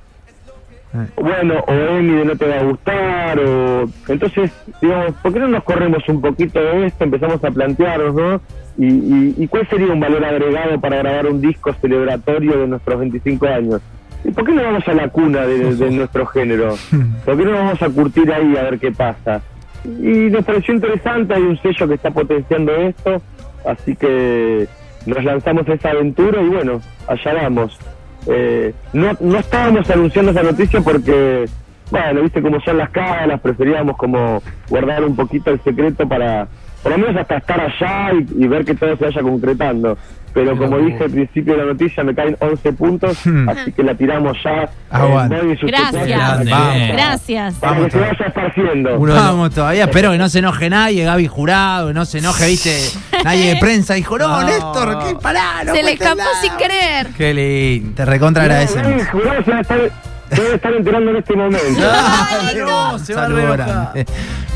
Bueno, 1.16 1.54
o 1.66 1.72
Emi 1.72 2.18
de 2.18 2.24
No 2.24 2.36
Te 2.36 2.46
Va 2.46 2.56
a 2.56 2.62
Gustar, 2.62 3.38
o... 3.40 3.84
Entonces, 4.08 4.50
digamos, 4.80 5.12
¿por 5.22 5.32
qué 5.32 5.40
no 5.40 5.48
nos 5.48 5.64
corremos 5.64 6.08
un 6.08 6.20
poquito 6.20 6.60
de 6.60 6.86
esto? 6.86 7.04
Empezamos 7.04 7.42
a 7.42 7.50
plantearnos, 7.50 8.14
¿no? 8.14 8.40
Y, 8.78 8.86
y, 8.86 9.34
y 9.38 9.48
cuál 9.48 9.66
sería 9.68 9.92
un 9.92 10.00
valor 10.00 10.24
agregado 10.24 10.80
para 10.80 10.98
grabar 10.98 11.26
un 11.26 11.40
disco 11.40 11.72
celebratorio 11.80 12.58
de 12.58 12.66
nuestros 12.66 12.98
25 12.98 13.46
años? 13.46 13.80
¿Y 14.24 14.30
por 14.30 14.44
qué 14.44 14.52
no 14.52 14.62
vamos 14.62 14.86
a 14.88 14.94
la 14.94 15.08
cuna 15.08 15.46
de, 15.46 15.74
de 15.74 15.90
nuestro 15.90 16.26
género? 16.26 16.74
¿Por 17.24 17.36
qué 17.36 17.44
no 17.44 17.52
vamos 17.52 17.80
a 17.80 17.88
curtir 17.88 18.32
ahí 18.32 18.56
a 18.56 18.62
ver 18.62 18.78
qué 18.78 18.92
pasa? 18.92 19.40
Y 19.84 20.30
nos 20.30 20.44
pareció 20.44 20.74
interesante, 20.74 21.34
hay 21.34 21.42
un 21.42 21.60
sello 21.62 21.86
que 21.86 21.94
está 21.94 22.10
potenciando 22.10 22.74
esto, 22.74 23.22
así 23.64 23.94
que 23.94 24.66
nos 25.06 25.22
lanzamos 25.22 25.68
a 25.68 25.74
esa 25.74 25.90
aventura 25.90 26.42
y 26.42 26.48
bueno, 26.48 26.80
allá 27.06 27.34
vamos. 27.34 27.78
Eh, 28.26 28.74
no, 28.92 29.12
no 29.20 29.38
estábamos 29.38 29.88
anunciando 29.90 30.32
esa 30.32 30.42
noticia 30.42 30.80
porque, 30.80 31.44
bueno, 31.90 32.22
viste 32.22 32.42
cómo 32.42 32.60
son 32.60 32.78
las 32.78 32.90
caras, 32.90 33.40
preferíamos 33.40 33.96
como 33.96 34.42
guardar 34.68 35.04
un 35.04 35.14
poquito 35.14 35.50
el 35.50 35.62
secreto 35.62 36.08
para, 36.08 36.48
por 36.82 36.92
lo 36.92 36.98
menos 36.98 37.16
hasta 37.16 37.36
estar 37.36 37.60
allá 37.60 38.12
y, 38.14 38.44
y 38.44 38.48
ver 38.48 38.64
que 38.64 38.74
todo 38.74 38.96
se 38.96 39.04
vaya 39.04 39.22
concretando. 39.22 39.96
Pero 40.36 40.56
como 40.58 40.76
dije 40.78 41.04
al 41.04 41.10
principio 41.10 41.54
de 41.54 41.58
la 41.60 41.72
noticia, 41.72 42.04
me 42.04 42.14
caen 42.14 42.36
11 42.40 42.72
puntos, 42.74 43.16
Hmm. 43.24 43.48
así 43.48 43.72
que 43.72 43.82
la 43.82 43.94
tiramos 43.94 44.36
ya. 44.44 44.68
Aguante. 44.90 45.36
Gracias. 45.62 46.04
que- 46.44 46.50
Vamos. 46.50 46.88
Gracias. 46.92 47.54
Para 47.54 47.72
Vamos 47.72 47.86
que 47.86 47.90
se 47.92 47.98
vaya 48.00 48.26
esparciendo. 48.26 48.98
Uno 48.98 49.14
Vamos 49.14 49.50
todavía, 49.54 49.84
espero 49.84 50.12
que 50.12 50.18
no 50.18 50.28
se 50.28 50.40
enoje 50.40 50.68
nadie, 50.68 51.04
Gaby 51.04 51.26
Jurado, 51.26 51.88
que 51.88 51.94
no 51.94 52.04
se 52.04 52.18
enoje, 52.18 52.46
viste, 52.48 52.76
nadie 53.24 53.54
de 53.54 53.56
prensa 53.60 53.94
dijo, 53.94 54.18
no, 54.18 54.28
No. 54.28 54.46
Néstor, 54.46 54.98
qué 55.08 55.14
pará, 55.20 55.64
no 55.64 55.74
Se 55.74 55.82
le 55.82 55.92
escapó 55.92 56.16
nada". 56.16 56.40
sin 56.42 56.52
querer. 56.56 57.06
Qué 57.16 57.32
lindo. 57.32 57.94
Te 57.96 58.04
recontra 58.04 58.42
agradecemos. 58.42 58.92
No, 58.92 59.04
jurado 59.10 59.42
se 59.42 59.50
va 59.50 59.56
a 59.56 59.60
estar- 59.62 59.90
debe 60.30 60.54
estar 60.54 60.72
enterando 60.72 61.10
en 61.10 61.16
este 61.16 61.36
momento. 61.36 61.80
Ay, 62.42 62.56
no. 62.58 62.98
se 62.98 63.14
va 63.14 63.24
a. 63.24 63.94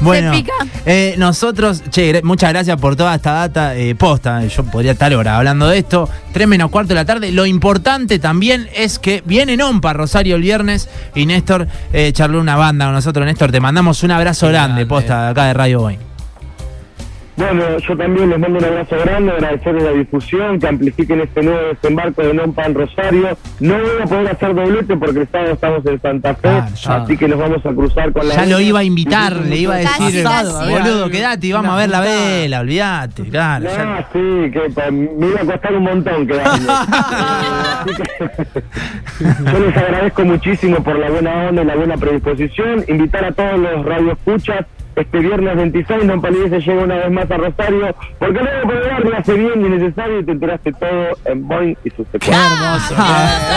Bueno, 0.00 0.32
pica. 0.32 0.54
eh, 0.86 1.14
nosotros, 1.18 1.82
che, 1.90 2.22
muchas 2.22 2.50
gracias 2.50 2.80
por 2.80 2.96
toda 2.96 3.14
esta 3.14 3.32
data 3.32 3.76
eh, 3.76 3.94
posta. 3.94 4.42
Yo 4.46 4.64
podría 4.64 4.92
estar 4.92 5.12
ahora 5.12 5.36
hablando 5.36 5.68
de 5.68 5.76
esto. 5.76 6.08
3 6.32 6.48
menos 6.48 6.70
cuarto 6.70 6.88
de 6.88 6.94
la 6.94 7.04
tarde. 7.04 7.32
Lo 7.32 7.44
importante 7.44 8.18
también 8.18 8.66
es 8.74 8.98
que 8.98 9.22
viene 9.26 9.58
Nompa 9.58 9.92
Rosario 9.92 10.36
el 10.36 10.42
viernes 10.42 10.88
y 11.14 11.26
Néstor 11.26 11.68
eh, 11.92 12.12
charló 12.14 12.40
una 12.40 12.56
banda 12.56 12.86
con 12.86 12.94
nosotros. 12.94 13.26
Néstor, 13.26 13.52
te 13.52 13.60
mandamos 13.60 14.02
un 14.02 14.10
abrazo 14.12 14.48
grande, 14.48 14.84
grande. 14.84 14.86
posta, 14.86 15.24
de 15.24 15.30
acá 15.32 15.44
de 15.44 15.52
Radio 15.54 15.80
Boy. 15.80 16.09
Bueno, 17.40 17.78
yo 17.78 17.96
también 17.96 18.28
les 18.28 18.38
mando 18.38 18.58
un 18.58 18.64
abrazo 18.66 18.96
grande, 19.02 19.32
agradecerles 19.32 19.82
la 19.82 19.92
difusión, 19.92 20.60
que 20.60 20.68
amplifiquen 20.68 21.20
este 21.22 21.42
nuevo 21.42 21.58
desembarco 21.72 22.22
de 22.22 22.34
Non 22.34 22.52
Pan 22.52 22.74
Rosario. 22.74 23.28
No 23.60 23.74
voy 23.78 24.02
a 24.02 24.04
poder 24.04 24.28
hacer 24.28 24.54
doblete 24.54 24.94
porque 24.98 25.20
el 25.20 25.28
sábado 25.30 25.52
estamos 25.52 25.86
en 25.86 26.02
Santa 26.02 26.34
Fe, 26.34 26.48
Ah, 26.50 26.68
así 27.02 27.16
que 27.16 27.26
nos 27.28 27.38
vamos 27.38 27.64
a 27.64 27.70
cruzar 27.70 28.12
con 28.12 28.28
la... 28.28 28.34
Ya 28.34 28.44
lo 28.46 28.60
iba 28.60 28.80
a 28.80 28.84
invitar, 28.84 29.36
le 29.36 29.56
iba 29.56 29.74
a 29.74 29.78
decir, 29.78 30.22
Casi, 30.22 30.22
casi. 30.22 30.70
boludo, 30.70 31.08
quedate 31.08 31.46
y 31.46 31.52
vamos 31.52 31.72
a 31.72 31.76
ver 31.76 31.88
la 31.88 32.00
vela, 32.00 32.60
olvídate, 32.60 33.22
claro. 33.30 33.64
No, 33.64 33.70
ya- 33.70 34.08
sí, 34.12 34.50
que 34.52 34.70
pa- 34.74 34.90
me 34.90 35.26
iba 35.28 35.40
a 35.40 35.44
costar 35.46 35.74
un 35.74 35.82
montón 35.84 36.26
quedarme. 36.26 36.66
Yo 39.52 39.58
les 39.66 39.76
agradezco 39.76 40.24
muchísimo 40.24 40.76
por 40.82 40.98
la 40.98 41.08
buena 41.10 41.48
onda 41.48 41.62
y 41.62 41.64
la 41.64 41.74
buena 41.76 41.96
predisposición. 41.96 42.84
Invitar 42.88 43.24
a 43.24 43.32
todos 43.32 43.58
los 43.58 43.84
radioescuchas. 43.84 44.66
Este 44.96 45.18
viernes 45.20 45.56
26, 45.56 46.04
Non 46.04 46.20
Palidece 46.20 46.60
llega 46.60 46.82
una 46.82 46.96
vez 46.96 47.10
más 47.10 47.30
a 47.30 47.36
Rosario, 47.36 47.94
porque 48.18 48.38
luego 48.40 48.62
por 48.64 48.74
el 48.76 48.88
barrio 48.90 49.12
hace 49.18 49.32
bien 49.34 49.64
y 49.64 49.68
necesario 49.70 50.20
y 50.20 50.24
te 50.24 50.32
enteraste 50.32 50.72
todo 50.72 50.90
en 51.24 51.48
Boeing 51.48 51.74
y 51.84 51.90
sus 51.90 52.06
Qué 52.12 52.18
secuelas. 52.18 52.90
hermoso. 52.90 52.94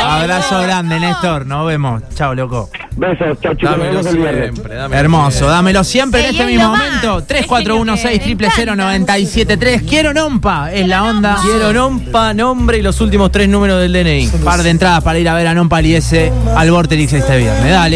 Abrazo 0.07 0.61
grande, 0.61 0.99
Néstor. 0.99 1.45
Nos 1.45 1.67
vemos. 1.67 2.01
Chao, 2.15 2.33
loco. 2.35 2.69
Besos, 2.95 3.39
chao 3.41 3.53
chicos, 3.55 3.77
nos 3.77 3.79
Dámelo 3.79 3.89
vemos 3.89 4.05
el 4.07 4.17
viernes. 4.17 4.51
siempre, 4.53 4.75
dámelo 4.75 4.99
Hermoso, 5.01 5.31
siempre. 5.31 5.49
dámelo 5.55 5.83
siempre 5.83 6.19
en 6.21 6.25
este 6.29 6.41
es 6.43 6.47
mismo 6.49 6.69
momento. 6.69 7.23
3416 7.23 8.25
Me 8.25 8.31
encanta. 8.45 8.75
973 8.83 9.81
Quiero 9.83 10.13
Nompa, 10.13 10.71
es 10.71 10.87
la 10.87 11.03
onda. 11.03 11.37
Quiero 11.43 11.73
nompa, 11.73 12.33
nombre 12.33 12.77
y 12.77 12.81
los 12.81 13.01
últimos 13.01 13.31
tres 13.31 13.49
números 13.49 13.81
del 13.81 13.91
DNI. 13.93 14.29
Un 14.33 14.43
par 14.43 14.61
de 14.61 14.69
entradas 14.69 15.03
para 15.03 15.19
ir 15.19 15.27
a 15.27 15.33
ver 15.33 15.47
a 15.47 15.53
Nompa 15.53 15.81
Liese 15.81 16.31
al 16.55 16.69
Vorterix 16.71 17.11
este 17.13 17.37
viernes. 17.37 17.71
Dale. 17.71 17.91